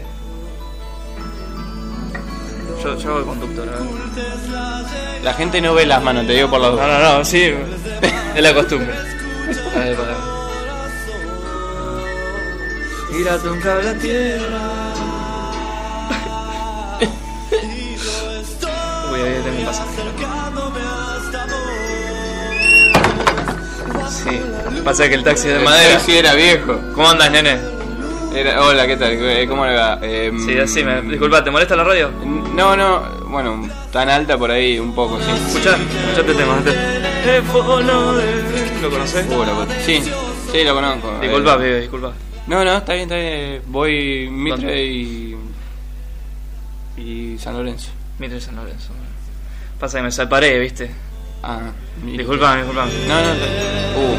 Yo, 2.83 2.97
yo 2.99 3.15
hago 3.17 3.27
conductor, 3.27 3.69
¿eh? 3.69 5.21
La 5.23 5.35
gente 5.35 5.61
no 5.61 5.75
ve 5.75 5.85
las 5.87 6.03
manos, 6.03 6.27
te 6.27 6.33
digo 6.33 6.49
por 6.49 6.61
las 6.61 6.71
No, 6.73 6.77
dos. 6.79 6.89
no, 6.89 7.19
no, 7.19 7.25
sí, 7.25 7.53
es 8.35 8.43
la 8.43 8.55
costumbre. 8.55 8.95
A 9.75 9.79
ver, 9.81 9.97
para. 9.97 10.17
Un 13.51 13.61
cable 13.61 13.89
a 13.91 13.95
tierra. 13.99 14.61
Uy, 19.13 19.21
ahí 19.21 19.41
tengo 19.45 19.59
un 19.59 19.65
pasajero. 19.67 20.11
Sí, 24.09 24.41
pasa 24.85 25.09
que 25.09 25.15
el 25.15 25.25
taxi 25.25 25.49
es 25.49 25.55
de 25.55 25.59
El 25.61 25.65
madera. 25.65 25.95
taxi 25.97 26.17
era 26.17 26.35
viejo. 26.35 26.79
¿Cómo 26.95 27.09
andas, 27.11 27.31
nene? 27.31 27.59
Era, 28.35 28.63
hola, 28.65 28.87
¿qué 28.87 28.97
tal? 28.97 29.13
Eh, 29.13 29.47
¿Cómo 29.49 29.67
le 29.67 29.75
va? 29.75 29.99
Eh, 30.03 30.31
Sí, 30.47 30.57
así, 30.59 30.85
me, 30.85 31.03
disculpa, 31.03 31.43
¿te 31.43 31.51
molesta 31.51 31.75
la 31.77 31.85
radio? 31.85 32.11
No, 32.55 32.77
no, 32.77 33.03
bueno, 33.29 33.69
tan 33.93 34.09
alta 34.09 34.39
por 34.39 34.51
ahí 34.51 34.79
un 34.79 34.95
poco, 34.95 35.19
sí. 35.21 35.31
Escuchá, 35.49 35.77
escuchate 35.77 36.31
el 36.31 36.37
tema. 36.37 36.59
este. 36.59 37.01
¿Lo? 37.83 38.11
Uh, 38.11 39.45
loco. 39.45 39.67
Sí, 39.85 40.01
sí, 40.53 40.65
lo 40.65 40.75
conozco. 40.75 41.19
Disculpa, 41.21 41.55
Eh, 41.55 41.59
pibe, 41.59 41.81
disculpa. 41.81 42.13
No, 42.47 42.65
no, 42.65 42.77
está 42.79 42.93
bien, 42.95 43.03
está 43.05 43.17
bien. 43.17 43.63
Voy 43.67 44.27
¿Dónde? 44.27 44.41
Mitre 44.43 44.85
y. 44.87 45.37
y 46.97 47.37
San 47.39 47.55
Lorenzo. 47.55 47.91
Mitre 48.19 48.41
San 48.41 48.57
Lorenzo. 48.57 48.93
Pasa 49.79 49.99
que 49.99 50.05
me 50.05 50.11
separé, 50.13 50.59
viste. 50.61 50.91
Ah. 51.43 51.71
Disculpame, 52.05 52.59
disculpame. 52.63 52.93
No, 53.09 53.15
no, 53.15 53.33
está- 53.33 53.47
Uh. 53.99 54.17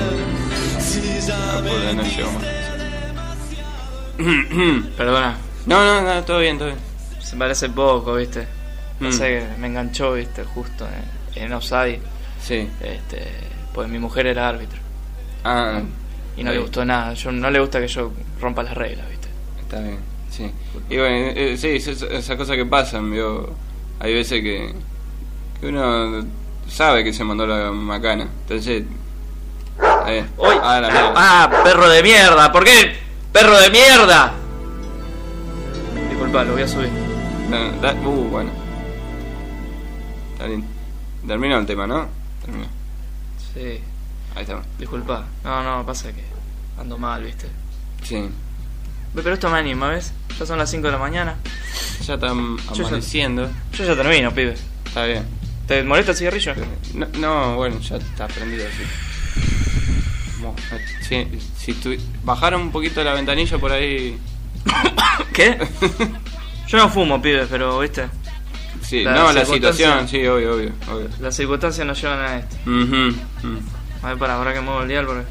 Ah, 1.33 1.61
puta, 1.61 1.93
no 1.93 2.03
llego 2.03 2.31
más. 2.31 2.70
Perdona, 4.97 5.37
No, 5.65 5.83
no, 5.83 6.01
no, 6.01 6.23
todo 6.23 6.39
bien, 6.39 6.57
todo 6.57 6.67
bien. 6.69 6.79
se 7.19 7.35
parece 7.37 7.69
poco, 7.69 8.15
viste. 8.15 8.47
Mm. 8.99 9.05
Pasa 9.05 9.25
que 9.25 9.45
me 9.59 9.67
enganchó, 9.67 10.13
viste, 10.13 10.43
justo 10.43 10.87
en, 11.35 11.43
en 11.43 11.53
offside. 11.53 11.99
Sí. 12.41 12.67
Este, 12.81 13.27
pues 13.73 13.89
mi 13.89 13.99
mujer 13.99 14.27
era 14.27 14.49
árbitro. 14.49 14.79
Ah, 15.43 15.81
Y 16.37 16.43
no 16.43 16.49
Ahí. 16.51 16.57
le 16.57 16.61
gustó 16.61 16.85
nada. 16.85 17.13
Yo 17.13 17.31
no 17.31 17.49
le 17.49 17.59
gusta 17.59 17.79
que 17.79 17.87
yo 17.87 18.11
rompa 18.39 18.63
las 18.63 18.75
reglas, 18.75 19.07
viste. 19.09 19.27
está 19.61 19.79
bien, 19.79 19.99
sí. 20.29 20.51
Y 20.89 20.97
bueno, 20.97 21.31
eh, 21.35 21.55
sí, 21.57 21.69
esas 21.69 22.01
esa 22.03 22.37
cosas 22.37 22.55
que 22.57 22.65
pasan, 22.65 23.11
yo. 23.13 23.49
Hay 23.99 24.13
veces 24.13 24.41
que. 24.41 24.73
que 25.59 25.67
uno 25.67 26.25
sabe 26.67 27.03
que 27.03 27.13
se 27.13 27.23
mandó 27.23 27.45
la 27.47 27.71
macana. 27.71 28.27
Entonces. 28.41 28.83
Ahí. 30.05 30.25
Ah, 30.63 30.79
la. 30.81 31.13
¡Ah, 31.15 31.61
perro 31.63 31.87
de 31.89 32.01
mierda! 32.03 32.51
¿Por 32.51 32.63
qué? 32.65 32.95
¡Perro 33.31 33.57
de 33.59 33.69
mierda! 33.69 34.33
Disculpa, 36.09 36.43
lo 36.43 36.53
voy 36.53 36.61
a 36.63 36.67
subir. 36.67 36.89
No, 37.49 37.71
da- 37.81 37.93
uh, 37.93 38.29
bueno. 38.29 38.51
Está 40.33 40.45
bien. 40.47 40.65
Terminó 41.25 41.57
el 41.59 41.65
tema, 41.65 41.87
¿no? 41.87 42.07
Terminó. 42.43 42.65
Sí, 43.53 43.79
Ahí 44.35 44.41
está. 44.43 44.61
disculpa. 44.79 45.25
No, 45.43 45.63
no, 45.63 45.85
pasa 45.85 46.11
que 46.11 46.23
ando 46.79 46.97
mal, 46.97 47.23
viste. 47.23 47.47
Sí. 48.03 48.15
Ve, 49.13 49.21
Pero 49.23 49.33
esto 49.35 49.49
me 49.49 49.59
anima, 49.59 49.89
¿ves? 49.89 50.13
Ya 50.39 50.45
son 50.45 50.57
las 50.57 50.69
5 50.71 50.87
de 50.87 50.93
la 50.93 50.99
mañana. 50.99 51.35
Ya 52.05 52.15
está 52.15 52.27
ya- 52.27 52.33
amaneciendo. 52.83 53.49
Yo 53.73 53.83
ya 53.85 53.95
termino, 53.95 54.31
pibe. 54.31 54.55
Está 54.85 55.05
bien. 55.05 55.25
¿Te 55.67 55.83
molesta 55.83 56.11
el 56.11 56.17
cigarrillo? 56.17 56.53
No, 56.95 57.07
no, 57.19 57.55
bueno, 57.55 57.79
ya 57.79 57.97
está 57.97 58.27
prendido 58.27 58.65
así. 58.67 58.83
Mo- 60.41 60.55
si 61.57 61.73
tu... 61.73 61.95
bajaron 62.23 62.61
un 62.61 62.71
poquito 62.71 63.03
la 63.03 63.13
ventanilla 63.13 63.57
por 63.57 63.71
ahí. 63.71 64.17
¿Qué? 65.33 65.57
Yo 66.67 66.77
no 66.77 66.89
fumo, 66.89 67.21
pibe, 67.21 67.45
pero, 67.49 67.79
viste. 67.79 68.07
Sí, 68.81 69.03
La 69.03 69.13
no, 69.13 69.31
la 69.31 69.45
situación, 69.45 70.07
sí, 70.07 70.25
obvio, 70.25 70.55
obvio, 70.55 70.73
obvio. 70.91 71.07
Las 71.19 71.35
circunstancias 71.35 71.85
nos 71.85 72.01
llevan 72.01 72.19
a 72.19 72.37
esto. 72.39 72.55
Mm. 72.65 73.11
A 74.03 74.07
ver, 74.09 74.17
para, 74.17 74.35
ahora 74.35 74.53
que 74.53 74.61
muevo 74.61 74.81
el 74.81 74.87
dial, 74.87 75.05
porque. 75.05 75.23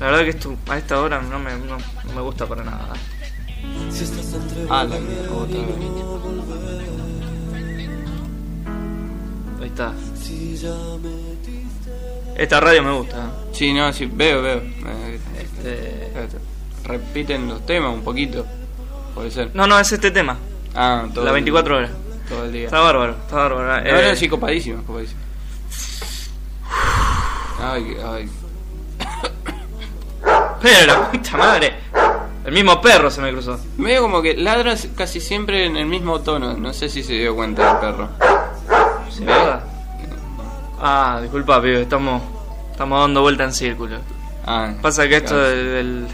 La 0.00 0.06
verdad 0.06 0.22
que 0.24 0.30
esto 0.30 0.56
a 0.68 0.76
esta 0.76 1.00
hora 1.00 1.20
no 1.20 1.38
me, 1.38 1.52
no, 1.52 1.78
no 1.78 2.12
me 2.14 2.20
gusta 2.20 2.46
para 2.46 2.64
nada. 2.64 2.92
Ah, 4.68 4.84
la 4.84 4.96
otra 4.96 5.58
vez. 5.58 5.76
Ahí 9.60 9.66
está. 9.68 9.92
Esta 12.36 12.60
radio 12.60 12.82
me 12.82 12.92
gusta. 12.92 13.30
Sí, 13.52 13.72
no, 13.72 13.92
sí, 13.92 14.06
veo, 14.12 14.42
veo. 14.42 14.58
Eh, 14.58 15.20
Este... 16.14 16.38
Repiten 16.84 17.48
los 17.48 17.64
temas 17.64 17.94
un 17.94 18.02
poquito. 18.02 18.44
Puede 19.14 19.30
ser. 19.30 19.50
No, 19.54 19.66
no, 19.66 19.78
es 19.78 19.90
este 19.90 20.10
tema. 20.10 20.36
Ah, 20.74 21.04
todo 21.14 21.24
La 21.24 21.30
el- 21.30 21.34
24 21.34 21.76
horas. 21.76 21.90
Todo 22.28 22.44
el 22.44 22.52
día. 22.52 22.64
Está 22.66 22.80
bárbaro, 22.80 23.12
está 23.12 23.36
bárbaro. 23.36 23.66
No, 23.82 23.88
Eh, 24.00 24.16
sí, 24.16 24.28
copadísimo, 24.28 24.82
copadísimo. 24.84 25.20
Ay, 27.62 27.96
ay. 28.04 28.28
Pero 30.62 30.86
la 30.86 31.10
puta 31.10 31.36
madre. 31.36 31.74
El 32.44 32.52
mismo 32.52 32.80
perro 32.80 33.10
se 33.10 33.20
me 33.22 33.30
cruzó. 33.32 33.58
Medio 33.78 34.02
como 34.02 34.20
que 34.20 34.36
ladra 34.36 34.74
casi 34.96 35.20
siempre 35.20 35.64
en 35.64 35.76
el 35.76 35.86
mismo 35.86 36.20
tono. 36.20 36.54
No 36.54 36.72
sé 36.74 36.88
si 36.90 37.02
se 37.02 37.14
dio 37.14 37.34
cuenta 37.34 37.70
el 37.72 37.76
perro. 37.78 38.08
¿Sí, 39.10 39.24
verdad? 39.24 39.64
Ah, 40.80 41.18
disculpa, 41.22 41.60
pibe, 41.62 41.82
estamos, 41.82 42.22
estamos 42.70 43.00
dando 43.00 43.22
vuelta 43.22 43.44
en 43.44 43.52
círculo. 43.52 43.98
Ah, 44.46 44.72
Pasa 44.82 45.08
que 45.08 45.16
esto 45.16 45.36
del, 45.38 45.64
del- 45.72 46.02
la 46.02 46.08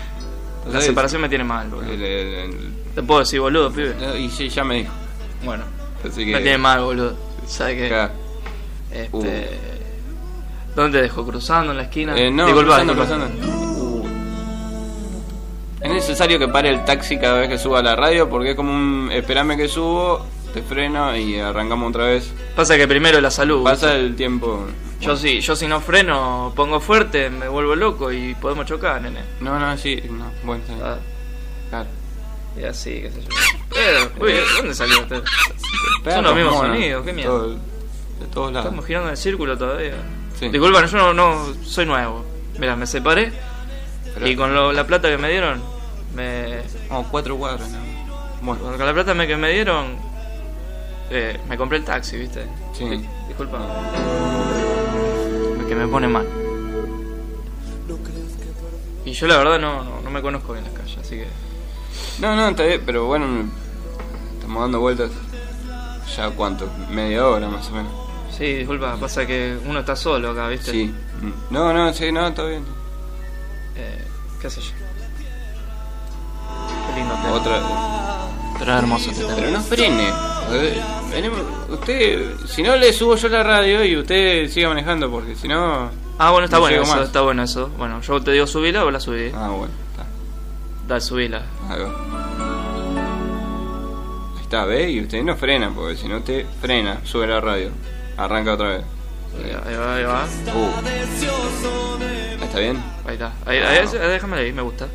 Entonces, 0.67 0.85
separación 0.87 1.23
me 1.23 1.29
tiene 1.29 1.45
mal, 1.45 1.69
boludo. 1.69 1.91
el- 1.93 2.03
el- 2.03 2.35
el- 2.35 2.75
Te 2.95 3.03
puedo 3.03 3.21
decir, 3.21 3.41
boludo, 3.41 3.73
pibe. 3.73 3.95
y 4.19 4.29
sí, 4.31 4.49
ya 4.49 4.63
me 4.65 4.77
dijo. 4.77 4.93
Bueno, 5.45 5.65
Así 6.07 6.25
que. 6.25 6.33
me 6.33 6.41
tiene 6.41 6.59
mal, 6.59 6.83
boludo. 6.83 7.17
¿Sabes 7.47 7.77
qué? 7.77 7.89
Claro. 7.89 8.13
Este. 8.93 9.59
¿Dónde 10.77 10.99
te 10.99 11.03
dejo? 11.03 11.25
¿Cruzando 11.27 11.73
en 11.73 11.79
la 11.79 11.85
esquina? 11.85 12.17
Eh, 12.17 12.31
no, 12.31 12.47
Disculpa, 12.47 12.77
cruzando, 12.77 12.95
disculpa. 12.95 13.27
cruzando. 13.27 13.57
Uh. 13.57 14.07
Es 15.81 15.91
necesario 15.91 16.39
que 16.39 16.47
pare 16.49 16.69
el 16.69 16.85
taxi 16.85 17.19
cada 17.19 17.41
vez 17.41 17.49
que 17.49 17.59
suba 17.59 17.79
a 17.79 17.83
la 17.83 17.97
radio 17.97 18.29
porque 18.29 18.51
es 18.51 18.57
como 18.57 18.73
un. 18.73 19.09
Esperame 19.13 19.57
que 19.57 19.67
subo, 19.67 20.27
te 20.53 20.63
freno 20.63 21.17
y 21.17 21.39
arrancamos 21.39 21.91
otra 21.91 22.05
vez. 22.07 22.33
Pasa 22.57 22.77
que 22.77 22.87
primero 22.89 23.21
la 23.21 23.31
salud. 23.31 23.63
Pasa 23.65 23.95
el 23.97 24.17
tiempo. 24.17 24.67
Yo 25.01 25.17
sí, 25.17 25.41
yo 25.41 25.57
si 25.57 25.67
no 25.67 25.81
freno, 25.81 26.53
pongo 26.55 26.79
fuerte, 26.81 27.31
me 27.31 27.49
vuelvo 27.49 27.75
loco 27.75 28.13
y 28.13 28.35
podemos 28.35 28.67
chocar, 28.67 29.01
nene. 29.01 29.21
No, 29.41 29.59
no, 29.59 29.77
sí, 29.79 30.01
no. 30.11 30.27
Bueno, 30.45 30.63
bien. 30.69 30.81
Ah, 30.83 30.97
Claro. 31.71 31.89
y 32.61 32.65
así, 32.65 33.01
qué 33.01 33.11
sé 33.11 33.23
yo. 33.23 33.29
Pero, 33.73 34.11
uy, 34.21 34.33
¿dónde 34.57 34.75
salió 34.75 35.01
usted? 35.01 35.23
Perros, 36.05 36.25
los 36.25 36.35
mismos 36.35 36.55
monos, 36.55 36.77
sonidos, 36.77 37.05
qué 37.07 37.13
mierda. 37.13 37.31
todo- 37.33 37.49
de 37.55 38.27
todos 38.33 38.53
lados. 38.53 38.67
Estamos 38.67 38.87
girando 38.87 39.09
en 39.09 39.13
el 39.13 39.17
círculo 39.17 39.57
todavía. 39.57 39.95
Sí. 40.39 40.49
Disculpa, 40.49 40.85
yo 40.85 40.97
no, 40.99 41.15
no 41.15 41.47
soy 41.65 41.87
nuevo. 41.87 42.25
Mira, 42.59 42.77
me 42.77 42.87
separé 42.87 43.33
Pero- 44.15 44.27
y 44.29 44.37
con 44.37 44.53
lo- 44.55 44.73
la 44.73 44.87
plata 44.87 45.09
que 45.09 45.17
me 45.17 45.31
dieron, 45.31 45.63
me, 46.15 46.61
Vamos, 46.91 47.07
cuatro 47.11 47.37
cuadros. 47.39 47.67
¿no? 47.71 47.79
Bueno, 48.43 48.63
con 48.77 48.85
la 48.87 48.93
plata 48.93 49.27
que 49.27 49.37
me 49.37 49.51
dieron, 49.53 49.97
eh, 51.11 51.39
me 51.49 51.57
compré 51.57 51.79
el 51.79 51.85
taxi, 51.85 52.17
¿viste? 52.17 52.47
Sí. 52.73 52.85
Di- 52.89 53.07
Disculpa. 53.29 53.59
Que 55.69 55.75
me 55.75 55.87
pone 55.87 56.09
mal. 56.09 56.27
Y 59.05 59.13
yo 59.13 59.27
la 59.27 59.39
verdad 59.39 59.59
no, 59.59 59.83
no, 59.85 60.01
no 60.03 60.11
me 60.11 60.21
conozco 60.23 60.53
bien 60.53 60.65
las 60.65 60.73
calles, 60.75 60.99
así 60.99 61.17
que... 61.17 61.27
no, 62.21 62.37
no, 62.37 62.49
está 62.49 62.65
bien, 62.65 62.83
pero 62.85 63.07
bueno, 63.07 63.27
estamos 64.35 64.63
dando 64.63 64.81
vueltas. 64.81 65.11
Ya 66.17 66.29
cuánto, 66.31 66.69
media 66.91 67.27
hora 67.27 67.49
más 67.49 67.69
o 67.69 67.73
menos. 67.73 67.93
Sí, 68.37 68.45
disculpa, 68.55 68.97
pasa 68.97 69.27
que 69.27 69.59
uno 69.65 69.81
está 69.81 69.95
solo 69.97 70.31
acá, 70.31 70.49
¿viste? 70.49 70.71
Sí. 70.71 70.95
No, 71.51 71.73
no, 71.73 71.93
sí, 71.93 72.11
no, 72.13 72.27
está 72.27 72.45
bien. 72.45 72.65
Eh, 73.77 74.05
qué 74.41 74.51
sé 74.51 74.61
yo. 74.61 74.71
Qué 76.89 76.97
lindo 77.01 77.15
tema. 77.15 77.33
Otra. 77.33 77.57
Este 78.97 79.15
tema. 79.15 79.35
Pero 79.37 79.51
no 79.53 79.61
frene. 79.63 80.13
Usted, 81.69 82.37
si 82.47 82.63
no 82.63 82.77
le 82.77 82.93
subo 82.93 83.17
yo 83.17 83.29
la 83.29 83.43
radio 83.43 83.85
y 83.85 83.97
usted 83.97 84.49
siga 84.49 84.69
manejando, 84.69 85.11
porque 85.11 85.35
si 85.35 85.49
no. 85.49 85.91
Ah, 86.19 86.31
bueno, 86.31 86.45
está 86.45 86.57
no 86.57 86.63
bueno 86.63 86.75
llego 86.77 86.85
eso, 86.85 86.97
más. 86.97 87.07
está 87.07 87.21
bueno 87.23 87.43
eso. 87.43 87.69
Bueno, 87.77 88.01
yo 88.01 88.23
te 88.23 88.33
digo 88.33 88.47
subila 88.47 88.85
o 88.85 88.91
la 88.91 89.01
subí. 89.01 89.31
Ah, 89.35 89.49
bueno, 89.49 89.73
está. 89.91 90.07
Dale, 90.87 91.01
subila. 91.01 91.43
Ahí 91.69 91.81
está, 94.43 94.65
¿ve? 94.65 94.91
Y 94.91 95.01
usted 95.03 95.23
no 95.23 95.37
frena, 95.37 95.71
porque 95.75 95.97
si 95.97 96.09
no 96.09 96.19
usted 96.19 96.47
frena, 96.61 97.01
sube 97.05 97.27
la 97.27 97.41
radio. 97.41 97.71
Arranca 98.17 98.55
otra 98.55 98.69
vez. 98.69 98.85
Ahí 99.45 99.53
va, 99.53 99.63
ahí 99.69 99.77
va, 99.77 99.95
ahí 99.97 100.05
va. 100.05 100.27
Uh. 100.55 102.45
¿Está 102.45 102.59
bien? 102.59 102.83
Ahí 103.07 103.15
está. 103.15 103.33
Ahí, 103.47 103.59
ahí, 103.59 103.79
ahí, 103.79 104.09
déjame 104.09 104.37
ahí, 104.37 104.53
me 104.53 104.63
gusta. 104.63 104.89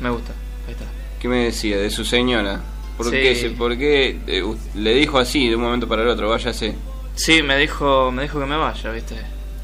Me 0.00 0.10
gusta. 0.10 0.32
Ahí 0.66 0.72
está. 0.72 0.84
¿Qué 1.20 1.28
me 1.28 1.44
decía 1.44 1.76
de 1.76 1.90
su 1.90 2.04
señora? 2.04 2.60
¿Por 3.02 3.12
Sí. 3.12 3.20
qué, 3.20 3.34
se- 3.36 3.50
por 3.50 3.76
qué 3.78 4.18
eh, 4.26 4.44
le 4.74 4.94
dijo 4.94 5.18
así 5.18 5.48
de 5.48 5.56
un 5.56 5.62
momento 5.62 5.86
para 5.88 6.02
el 6.02 6.08
otro? 6.08 6.28
Váyase. 6.30 6.74
Sí, 7.14 7.42
me 7.42 7.56
dijo, 7.58 8.10
me 8.10 8.22
dijo 8.22 8.40
que 8.40 8.46
me 8.46 8.56
vaya, 8.56 8.90
¿viste? 8.90 9.16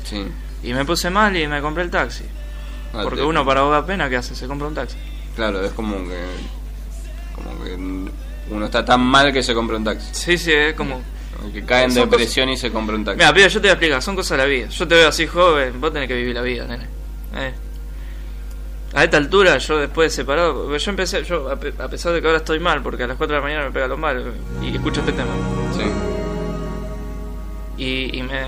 Sí. 0.04 0.24
Y 0.62 0.72
me 0.72 0.84
puse 0.84 1.08
mal 1.10 1.36
y 1.36 1.46
me 1.46 1.60
compré 1.60 1.84
el 1.84 1.90
taxi. 1.90 2.24
Ah, 2.92 3.00
Porque 3.04 3.20
te- 3.20 3.26
uno 3.26 3.44
para 3.44 3.60
ahogar 3.60 3.86
pena, 3.86 4.08
¿qué 4.08 4.16
hace? 4.16 4.34
Se 4.34 4.46
compra 4.46 4.66
un 4.68 4.74
taxi. 4.74 4.96
Claro, 5.36 5.64
es 5.64 5.72
como 5.72 5.96
que. 6.08 6.18
Como 7.34 7.62
que 7.64 7.74
uno 8.50 8.64
está 8.64 8.84
tan 8.84 9.00
mal 9.00 9.32
que 9.32 9.42
se 9.42 9.54
compra 9.54 9.76
un 9.76 9.84
taxi. 9.84 10.08
Sí, 10.12 10.36
sí, 10.38 10.52
es 10.52 10.74
como... 10.74 11.00
Que 11.52 11.64
cae 11.64 11.84
en 11.84 11.94
depresión 11.94 12.48
y 12.48 12.56
se 12.56 12.70
compra 12.72 12.96
un 12.96 13.04
taxi. 13.04 13.18
Mira, 13.18 13.32
pibe, 13.32 13.48
yo 13.48 13.60
te 13.60 13.66
voy 13.66 13.68
a 13.68 13.72
explicar, 13.74 14.02
son 14.02 14.16
cosas 14.16 14.30
de 14.36 14.36
la 14.38 14.44
vida. 14.48 14.68
Yo 14.68 14.88
te 14.88 14.94
veo 14.96 15.08
así 15.08 15.26
joven, 15.26 15.80
vos 15.80 15.92
tenés 15.92 16.08
que 16.08 16.14
vivir 16.16 16.34
la 16.34 16.42
vida, 16.42 16.64
nene. 16.66 16.84
Eh. 17.36 17.52
A 18.94 19.04
esta 19.04 19.18
altura, 19.18 19.58
yo 19.58 19.78
después 19.78 20.10
de 20.12 20.16
separado, 20.16 20.74
yo 20.76 20.90
empecé, 20.90 21.22
yo 21.22 21.50
a, 21.50 21.56
pe- 21.56 21.74
a 21.78 21.88
pesar 21.88 22.12
de 22.14 22.20
que 22.22 22.26
ahora 22.26 22.38
estoy 22.38 22.58
mal, 22.58 22.82
porque 22.82 23.02
a 23.02 23.06
las 23.06 23.16
4 23.18 23.34
de 23.34 23.40
la 23.40 23.46
mañana 23.46 23.64
me 23.66 23.70
pega 23.70 23.86
lo 23.86 23.96
mal 23.98 24.32
y 24.62 24.74
escucho 24.74 25.00
este 25.00 25.12
tema. 25.12 25.30
Sí. 25.76 25.82
Y, 27.84 28.18
y 28.18 28.22
me. 28.22 28.40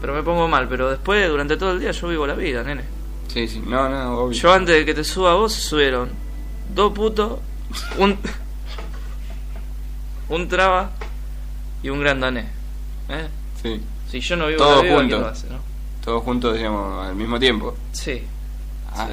Pero 0.00 0.14
me 0.14 0.22
pongo 0.22 0.48
mal, 0.48 0.68
pero 0.68 0.90
después, 0.90 1.28
durante 1.28 1.56
todo 1.56 1.72
el 1.72 1.80
día, 1.80 1.90
yo 1.92 2.08
vivo 2.08 2.26
la 2.26 2.34
vida, 2.34 2.62
nene. 2.62 2.82
Sí, 3.28 3.46
sí. 3.46 3.62
No, 3.66 3.88
no, 3.88 4.18
obvio. 4.20 4.38
Yo 4.38 4.52
antes 4.52 4.74
de 4.74 4.84
que 4.86 4.94
te 4.94 5.04
suba 5.04 5.32
a 5.32 5.34
vos, 5.34 5.52
subieron 5.52 6.10
dos 6.74 6.92
putos, 6.92 7.38
un. 7.98 8.18
un 10.28 10.48
traba 10.48 10.90
y 11.82 11.90
un 11.90 12.00
gran 12.00 12.20
danés. 12.20 12.46
¿Eh? 13.08 13.28
Sí. 13.62 13.80
Si 14.10 14.20
yo 14.20 14.36
no 14.36 14.46
vivo 14.46 14.58
Todos 14.58 14.76
la 14.78 14.82
vida, 14.82 14.94
¿quién 14.96 15.00
juntos. 15.02 15.20
lo 15.20 15.28
hace, 15.28 15.46
no? 15.48 15.58
Todos 16.04 16.22
juntos, 16.22 16.54
digamos, 16.56 17.06
al 17.06 17.14
mismo 17.14 17.38
tiempo. 17.38 17.74
Sí. 17.92 18.22
Ah, 18.94 19.08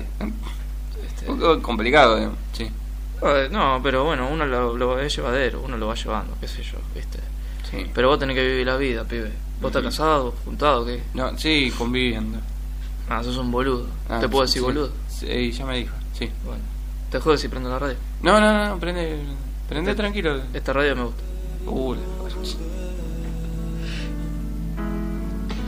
Este, 1.06 1.30
un 1.32 1.40
poco 1.40 1.62
complicado, 1.62 2.16
digamos. 2.18 2.38
Sí. 2.54 2.70
eh, 3.24 3.48
no, 3.52 3.80
pero 3.84 4.04
bueno, 4.06 4.28
uno 4.30 4.46
lo, 4.46 4.78
lo 4.78 5.00
es 5.00 5.16
llevadero, 5.16 5.62
uno 5.62 5.78
lo 5.78 5.88
va 5.88 5.96
llevando, 5.96 6.36
qué 6.40 6.48
sé 6.48 6.64
yo, 6.64 6.78
¿viste? 6.96 7.20
Sí. 7.70 7.86
Pero 7.94 8.10
vos 8.10 8.20
tenés 8.20 8.36
que 8.36 8.46
vivir 8.46 8.66
la 8.68 8.78
vida, 8.78 9.04
pibe. 9.04 9.32
¿Vos 9.62 9.70
estás 9.70 9.82
Ujú. 9.82 9.90
casado, 9.92 10.34
juntado, 10.46 10.86
qué? 10.86 11.02
No, 11.14 11.38
sí, 11.38 11.72
conviviendo. 11.78 12.40
Ah, 13.10 13.24
sos 13.24 13.38
un 13.38 13.52
boludo. 13.52 13.88
Ah, 14.10 14.20
¿Te 14.20 14.28
puedo 14.30 14.46
sí, 14.48 14.54
decir 14.60 14.62
boludo? 14.64 14.92
Sí, 15.10 15.52
ya 15.52 15.66
me 15.66 15.78
dijo, 15.78 15.94
sí. 16.18 16.30
Bueno. 16.46 16.62
Te 17.10 17.20
jodo 17.20 17.38
si 17.38 17.48
prendo 17.50 17.70
la 17.70 17.78
radio. 17.80 17.96
No, 18.22 18.40
no, 18.40 18.68
no, 18.70 18.80
prende, 18.80 19.20
prende 19.68 19.94
tranquilo. 19.96 20.42
Esta 20.54 20.72
radio 20.74 20.96
me 20.96 21.04
gusta. 21.04 21.22
Uh, 21.68 21.96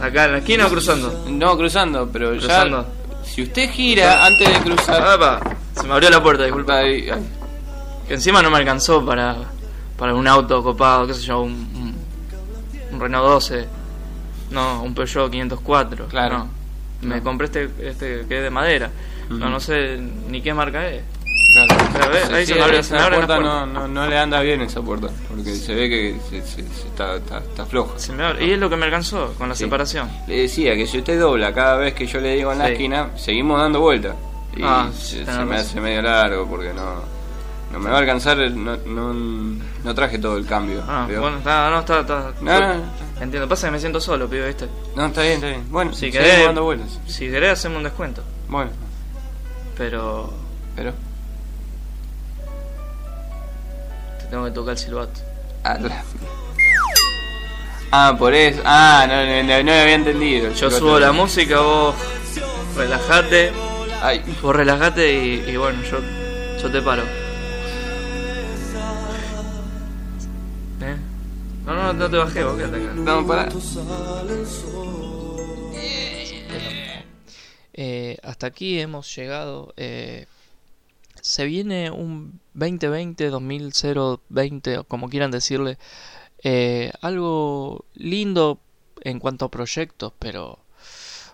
Acá 0.01 0.25
en 0.25 0.31
la 0.33 0.37
esquina 0.39 0.67
o 0.67 0.69
cruzando. 0.69 1.25
no, 1.29 1.57
cruzando, 1.57 2.09
pero 2.11 2.31
Cruzando. 2.31 2.81
ya. 2.83 3.02
Si 3.25 3.41
usted 3.43 3.69
gira 3.69 4.25
antes 4.25 4.47
de 4.47 4.59
cruzar. 4.59 5.01
Ah. 5.21 5.39
Se 5.75 5.87
me 5.87 5.93
abrió 5.93 6.09
la 6.09 6.21
puerta, 6.21 6.43
disculpa. 6.43 6.81
Que 6.83 7.13
encima 8.13 8.41
no 8.41 8.49
me 8.51 8.57
alcanzó 8.57 9.03
para, 9.05 9.35
para 9.97 10.13
un 10.13 10.27
auto 10.27 10.61
copado, 10.61 11.07
qué 11.07 11.13
sé 11.13 11.21
yo, 11.21 11.41
un, 11.41 11.51
un, 11.51 11.95
un 12.91 12.99
Renault 12.99 13.25
12. 13.27 13.67
No, 14.51 14.83
un 14.83 14.93
Peugeot 14.93 15.31
504. 15.31 16.07
Claro. 16.07 16.37
No. 16.39 16.49
Me 17.01 17.17
No. 17.17 17.23
compré 17.23 17.45
este, 17.45 17.69
este 17.81 18.25
que 18.27 18.37
es 18.37 18.43
de 18.43 18.49
madera. 18.49 18.91
No, 19.29 19.49
no 19.49 19.59
sé 19.59 19.97
ni 20.29 20.41
qué 20.41 20.53
marca 20.53 20.87
es. 20.87 21.01
Claro. 21.53 21.75
Pero 21.93 22.09
ve, 22.09 22.35
ahí 22.35 22.45
se 22.45 22.61
abre- 22.61 22.79
esa 22.79 23.03
se 23.03 23.09
puerta 23.15 23.39
no, 23.39 23.65
no, 23.67 23.87
no 23.87 24.07
le 24.07 24.17
anda 24.17 24.41
bien 24.41 24.61
esa 24.61 24.81
puerta, 24.81 25.07
porque 25.29 25.53
se 25.55 25.75
ve 25.75 25.87
que 25.89 26.15
se, 26.29 26.41
se- 26.41 26.63
se 26.63 26.87
está, 26.87 27.15
está, 27.17 27.37
está 27.37 27.65
floja. 27.65 27.99
Se 27.99 28.11
me 28.11 28.23
abre. 28.23 28.45
Y 28.45 28.51
es 28.51 28.59
lo 28.59 28.69
que 28.69 28.75
me 28.75 28.85
alcanzó 28.85 29.33
con 29.37 29.49
la 29.49 29.55
Sí. 29.55 29.65
separación. 29.65 30.09
Le 30.27 30.41
decía 30.41 30.75
que 30.75 30.87
si 30.87 30.97
usted 30.97 31.19
dobla 31.19 31.53
cada 31.53 31.77
vez 31.77 31.93
que 31.93 32.07
yo 32.07 32.19
le 32.19 32.33
digo 32.35 32.51
en 32.51 32.57
la 32.59 32.65
Sí. 32.67 32.71
esquina, 32.73 33.09
seguimos 33.17 33.59
dando 33.59 33.79
vuelta. 33.81 34.15
Y 34.55 34.61
Ah, 34.63 34.89
se, 34.93 35.25
se 35.25 35.45
me 35.45 35.55
hace 35.57 35.79
medio 35.79 36.01
largo 36.01 36.47
porque 36.47 36.73
no, 36.73 37.01
no 37.71 37.79
me 37.79 37.89
va 37.89 37.97
a 37.97 37.99
alcanzar, 37.99 38.37
no, 38.37 38.77
no, 38.85 39.13
no 39.83 39.95
traje 39.95 40.17
todo 40.19 40.37
el 40.37 40.45
cambio. 40.45 40.83
Ah, 40.87 41.05
¿vio? 41.09 41.21
bueno, 41.21 41.37
está, 41.37 41.69
no, 41.69 41.79
está, 41.79 41.99
está. 42.01 42.33
No, 42.41 42.59
no, 42.59 42.73
no. 42.75 42.83
Entiendo, 43.21 43.47
pasa 43.47 43.67
que 43.67 43.71
me 43.71 43.79
siento 43.79 43.99
solo, 44.01 44.27
pibe, 44.29 44.47
¿viste? 44.47 44.67
No, 44.95 45.05
está 45.05 45.21
bien, 45.21 45.33
está 45.35 45.47
bien. 45.47 45.65
Bueno, 45.69 45.93
Si 45.93 46.11
querés, 46.11 46.45
dando 46.45 46.63
vueltas. 46.63 46.99
si 47.07 47.29
querés 47.29 47.51
hacemos 47.53 47.77
un 47.77 47.83
descuento. 47.83 48.23
Bueno, 48.49 48.71
Pero 49.77 50.31
pero... 50.75 50.93
tengo 54.33 54.45
que 54.45 54.51
tocar 54.51 54.71
el 54.71 54.77
silbato. 54.79 55.19
Ah, 55.63 55.77
Ah, 57.91 58.15
por 58.17 58.33
eso. 58.33 58.59
Ah, 58.65 59.05
no, 59.07 59.23
no, 59.23 59.43
no, 59.43 59.63
no 59.63 59.71
había 59.71 59.93
entendido. 59.93 60.51
Yo 60.53 60.71
subo 60.71 60.97
la 60.99 61.11
música, 61.11 61.59
vos 61.59 61.93
relajate, 62.75 63.51
Ay, 64.01 64.23
vos 64.41 64.55
relajate 64.55 65.13
y, 65.13 65.51
y 65.51 65.55
bueno, 65.57 65.79
yo, 65.83 65.99
yo 66.59 66.71
te 66.71 66.81
paro. 66.81 67.03
¿Eh? 70.81 70.95
No, 71.67 71.75
no, 71.75 71.93
no 71.93 72.09
te 72.09 72.17
bajé, 72.17 72.43
vos 72.43 72.57
quédate 72.57 72.77
acá. 72.77 72.93
no, 72.95 73.27
pará. 73.27 73.49
Eh, 77.75 78.17
hasta 78.23 78.47
aquí 78.47 78.79
hemos 78.79 79.15
llegado. 79.15 79.71
eh, 79.77 80.25
se 81.23 81.45
viene 81.47 81.91
un 81.91 82.39
2020, 82.53 83.29
2020, 83.31 84.79
o 84.79 84.85
como 84.85 85.09
quieran 85.09 85.31
decirle. 85.31 85.79
eh, 86.43 86.91
algo 87.01 87.85
lindo 87.95 88.59
en 89.01 89.19
cuanto 89.19 89.45
a 89.45 89.51
proyectos, 89.51 90.13
pero 90.19 90.59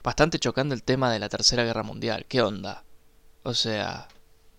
bastante 0.04 0.40
chocando 0.40 0.76
el 0.76 0.84
tema 0.84 1.12
de 1.12 1.20
la 1.20 1.30
Tercera 1.30 1.64
Guerra 1.66 1.84
Mundial. 1.84 2.26
¿Qué 2.30 2.42
onda? 2.42 2.84
O 3.44 3.54
sea, 3.56 4.08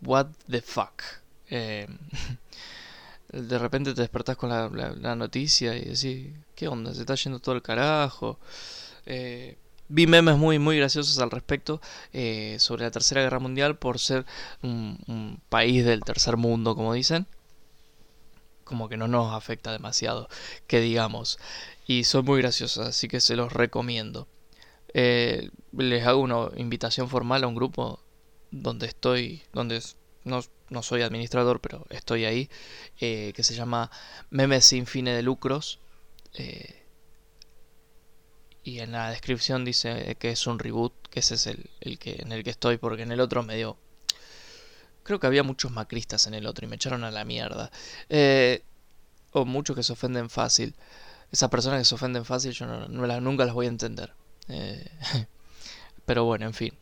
what 0.02 0.28
the 0.50 0.62
fuck. 0.62 1.02
Eh, 1.50 1.88
de 3.32 3.58
repente 3.58 3.94
te 3.94 4.00
despertás 4.02 4.36
con 4.36 4.50
la, 4.50 4.68
la- 4.68 4.90
la 4.92 5.14
noticia 5.16 5.76
y 5.76 5.84
decís, 5.84 6.32
¿qué 6.54 6.68
onda? 6.68 6.94
Se 6.94 7.00
está 7.00 7.14
yendo 7.14 7.38
todo 7.40 7.54
el 7.54 7.62
carajo. 7.62 8.38
Eh, 9.06 9.56
vi 9.90 10.06
memes 10.06 10.38
muy, 10.38 10.58
muy 10.58 10.78
graciosos 10.78 11.18
al 11.18 11.30
respecto 11.30 11.80
eh, 12.12 12.56
sobre 12.58 12.84
la 12.84 12.90
Tercera 12.90 13.22
Guerra 13.22 13.40
Mundial 13.40 13.76
por 13.76 13.98
ser 13.98 14.24
un, 14.62 15.40
país 15.48 15.84
del 15.84 16.02
tercer 16.02 16.36
mundo, 16.36 16.74
como 16.74 16.94
dicen. 16.94 17.26
Como 18.64 18.88
que 18.88 18.96
no 18.96 19.08
nos 19.08 19.34
afecta 19.34 19.72
demasiado, 19.72 20.28
que 20.68 20.80
digamos. 20.80 21.38
Y 21.86 22.04
son 22.04 22.24
muy 22.24 22.40
graciosos, 22.40 22.86
así 22.86 23.08
que 23.08 23.20
se 23.20 23.36
los 23.36 23.52
recomiendo. 23.52 24.28
Eh, 24.94 25.50
les 25.76 26.06
hago 26.06 26.20
una 26.20 26.48
invitación 26.56 27.08
formal 27.08 27.42
a 27.44 27.48
un 27.48 27.56
grupo 27.56 28.00
donde 28.52 28.86
estoy, 28.86 29.42
donde 29.52 29.82
no, 30.24 30.40
no 30.68 30.82
soy 30.82 31.02
administrador, 31.02 31.60
pero 31.60 31.84
estoy 31.90 32.24
ahí, 32.24 32.48
eh, 33.00 33.32
que 33.34 33.42
se 33.42 33.54
llama 33.54 33.90
Memes 34.30 34.64
sin 34.64 34.86
fines 34.86 35.16
de 35.16 35.22
lucros. 35.22 35.80
Y 38.64 38.80
en 38.80 38.92
la 38.92 39.10
descripción 39.10 39.64
dice 39.64 40.16
que 40.18 40.30
es 40.30 40.46
un 40.46 40.58
reboot, 40.58 40.92
que 41.10 41.20
ese 41.20 41.34
es 41.36 41.46
el, 41.46 41.70
el 41.80 41.98
que 41.98 42.16
en 42.22 42.32
el 42.32 42.44
que 42.44 42.50
estoy, 42.50 42.78
porque 42.78 43.02
en 43.02 43.12
el 43.12 43.20
otro 43.20 43.42
me 43.42 43.56
dio. 43.56 43.76
Creo 45.02 45.18
que 45.18 45.26
había 45.26 45.42
muchos 45.42 45.70
macristas 45.72 46.26
en 46.26 46.34
el 46.34 46.46
otro 46.46 46.66
y 46.66 46.68
me 46.68 46.76
echaron 46.76 47.04
a 47.04 47.10
la 47.10 47.24
mierda. 47.24 47.70
Eh, 48.08 48.62
o 49.32 49.44
muchos 49.44 49.76
que 49.76 49.82
se 49.84 49.92
ofenden 49.94 50.30
fácil. 50.30 50.74
Esas 51.32 51.50
personas 51.50 51.80
que 51.80 51.86
se 51.86 51.94
ofenden 51.96 52.24
fácil 52.24 52.52
yo 52.52 52.66
no, 52.66 52.88
nunca 53.20 53.44
las 53.46 53.54
voy 53.54 53.66
a 53.66 53.70
entender. 53.70 54.12
Eh, 54.48 54.86
pero 56.06 56.24
bueno, 56.24 56.46
en 56.46 56.54
fin. 56.54 56.74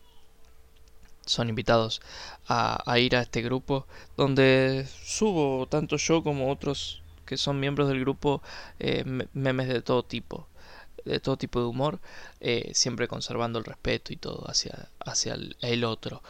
Son 1.27 1.49
invitados 1.51 2.01
a, 2.49 2.83
ir 2.99 3.15
a 3.15 3.21
este 3.21 3.43
grupo 3.43 3.87
donde 4.17 4.87
subo 5.05 5.67
tanto 5.69 5.97
yo 5.97 6.23
como 6.23 6.51
otros 6.51 7.03
que 7.27 7.37
son 7.37 7.61
miembros 7.61 7.89
del 7.89 8.01
grupo 8.01 8.43
eh, 8.79 9.05
me- 9.05 9.29
memes 9.35 9.69
de 9.69 9.83
todo 9.83 10.03
tipo, 10.03 10.49
de 11.05 11.21
todo 11.21 11.37
tipo 11.37 11.61
de 11.61 11.67
humor, 11.67 12.01
eh, 12.41 12.71
siempre 12.75 13.09
conservando 13.09 13.59
el 13.59 13.65
respeto 13.65 14.13
y 14.13 14.17
todo 14.17 14.45
hacia, 14.49 14.89
hacia 15.01 15.37
el, 15.61 15.85
otro. 15.85 16.23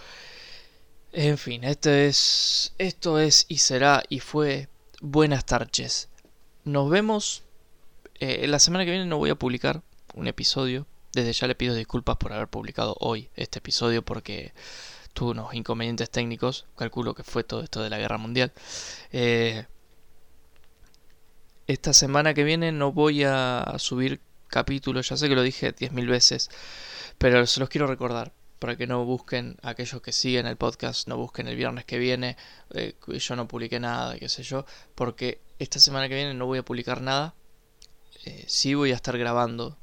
En 1.12 1.38
fin, 1.38 1.64
esto 1.64 1.90
es, 1.90 2.74
esto 2.78 3.18
es 3.18 3.46
y 3.48 3.58
será 3.58 4.02
y 4.08 4.20
fue 4.20 4.68
buenas 5.00 5.44
tardes. 5.44 6.08
Nos 6.64 6.90
vemos. 6.90 7.44
eh, 8.20 8.46
la 8.48 8.58
semana 8.58 8.84
que 8.84 8.90
viene 8.90 9.06
no 9.06 9.18
voy 9.18 9.30
a 9.30 9.34
publicar 9.36 9.82
un 10.14 10.26
episodio. 10.26 10.86
Desde 11.12 11.32
ya 11.32 11.46
le 11.46 11.54
pido 11.54 11.74
disculpas 11.74 12.16
por 12.16 12.32
haber 12.32 12.48
publicado 12.48 12.96
hoy 13.00 13.30
este 13.34 13.58
episodio 13.60 14.04
porque 14.04 14.52
tuve 15.14 15.32
unos 15.32 15.54
inconvenientes 15.54 16.10
técnicos. 16.10 16.66
Calculo 16.76 17.14
que 17.14 17.24
fue 17.24 17.44
todo 17.44 17.62
esto 17.62 17.82
de 17.82 17.90
la 17.90 17.98
guerra 17.98 18.18
mundial. 18.18 18.52
Eh, 19.12 19.66
esta 21.66 21.92
semana 21.92 22.34
que 22.34 22.44
viene 22.44 22.72
no 22.72 22.92
voy 22.92 23.24
a 23.24 23.74
subir 23.78 24.20
capítulos. 24.48 25.08
Ya 25.08 25.16
sé 25.16 25.28
que 25.28 25.34
lo 25.34 25.42
dije 25.42 25.74
10.000 25.74 26.08
veces. 26.08 26.50
Pero 27.18 27.46
se 27.46 27.60
los 27.60 27.68
quiero 27.68 27.86
recordar 27.86 28.32
para 28.58 28.76
que 28.76 28.86
no 28.86 29.04
busquen 29.04 29.56
aquellos 29.62 30.02
que 30.02 30.12
siguen 30.12 30.46
el 30.46 30.56
podcast, 30.56 31.08
no 31.08 31.16
busquen 31.16 31.46
el 31.46 31.56
viernes 31.56 31.84
que 31.84 31.98
viene, 31.98 32.36
eh, 32.74 32.96
yo 33.06 33.36
no 33.36 33.46
publiqué 33.46 33.78
nada, 33.78 34.18
qué 34.18 34.28
sé 34.28 34.42
yo, 34.42 34.66
porque 34.96 35.40
esta 35.60 35.78
semana 35.78 36.08
que 36.08 36.16
viene 36.16 36.34
no 36.34 36.46
voy 36.46 36.58
a 36.58 36.64
publicar 36.64 37.00
nada, 37.00 37.34
eh, 38.24 38.44
sí 38.48 38.74
voy 38.74 38.90
a 38.90 38.96
estar 38.96 39.16
grabando 39.16 39.78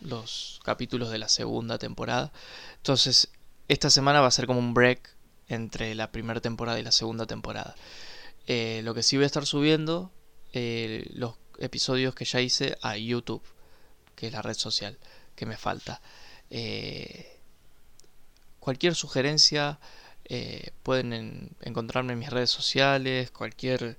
los 0.00 0.60
capítulos 0.64 1.10
de 1.10 1.18
la 1.18 1.28
segunda 1.28 1.78
temporada, 1.78 2.32
entonces 2.76 3.32
esta 3.68 3.90
semana 3.90 4.20
va 4.20 4.28
a 4.28 4.32
ser 4.32 4.46
como 4.46 4.60
un 4.60 4.74
break 4.74 5.16
entre 5.48 5.94
la 5.94 6.12
primera 6.12 6.40
temporada 6.40 6.78
y 6.78 6.82
la 6.82 6.92
segunda 6.92 7.26
temporada. 7.26 7.74
Eh, 8.46 8.80
lo 8.84 8.94
que 8.94 9.02
sí 9.02 9.16
voy 9.16 9.24
a 9.24 9.26
estar 9.26 9.46
subiendo, 9.46 10.10
eh, 10.52 11.08
los 11.14 11.36
episodios 11.58 12.14
que 12.14 12.24
ya 12.24 12.40
hice 12.40 12.76
a 12.82 12.96
YouTube, 12.96 13.42
que 14.22 14.28
es 14.28 14.32
la 14.32 14.40
red 14.42 14.54
social 14.54 14.96
que 15.34 15.46
me 15.46 15.56
falta. 15.56 16.00
Eh, 16.48 17.40
cualquier 18.60 18.94
sugerencia 18.94 19.80
eh, 20.26 20.70
pueden 20.84 21.12
en- 21.12 21.50
encontrarme 21.60 22.12
en 22.12 22.20
mis 22.20 22.30
redes 22.30 22.50
sociales, 22.50 23.32
cualquier 23.32 23.98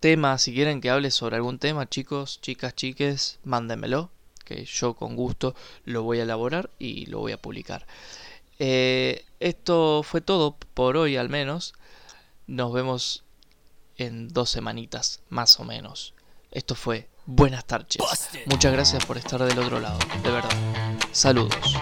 tema, 0.00 0.36
si 0.36 0.52
quieren 0.52 0.82
que 0.82 0.90
hable 0.90 1.10
sobre 1.10 1.36
algún 1.36 1.58
tema, 1.58 1.88
chicos, 1.88 2.42
chicas, 2.42 2.74
chiques, 2.74 3.38
mándenmelo, 3.42 4.10
que 4.44 4.66
yo 4.66 4.92
con 4.92 5.16
gusto 5.16 5.54
lo 5.86 6.02
voy 6.02 6.18
a 6.20 6.24
elaborar 6.24 6.68
y 6.78 7.06
lo 7.06 7.20
voy 7.20 7.32
a 7.32 7.40
publicar. 7.40 7.86
Eh, 8.58 9.24
esto 9.40 10.02
fue 10.02 10.20
todo 10.20 10.58
por 10.74 10.98
hoy 10.98 11.16
al 11.16 11.30
menos. 11.30 11.72
Nos 12.46 12.70
vemos 12.74 13.24
en 13.96 14.28
dos 14.28 14.50
semanitas, 14.50 15.22
más 15.30 15.58
o 15.58 15.64
menos. 15.64 16.12
Esto 16.50 16.74
fue 16.74 17.08
Buenas 17.26 17.64
tardes. 17.64 17.98
Muchas 18.46 18.72
gracias 18.72 19.04
por 19.06 19.16
estar 19.16 19.42
del 19.42 19.58
otro 19.58 19.80
lado, 19.80 19.98
de 20.22 20.30
verdad. 20.30 20.50
Saludos. 21.12 21.76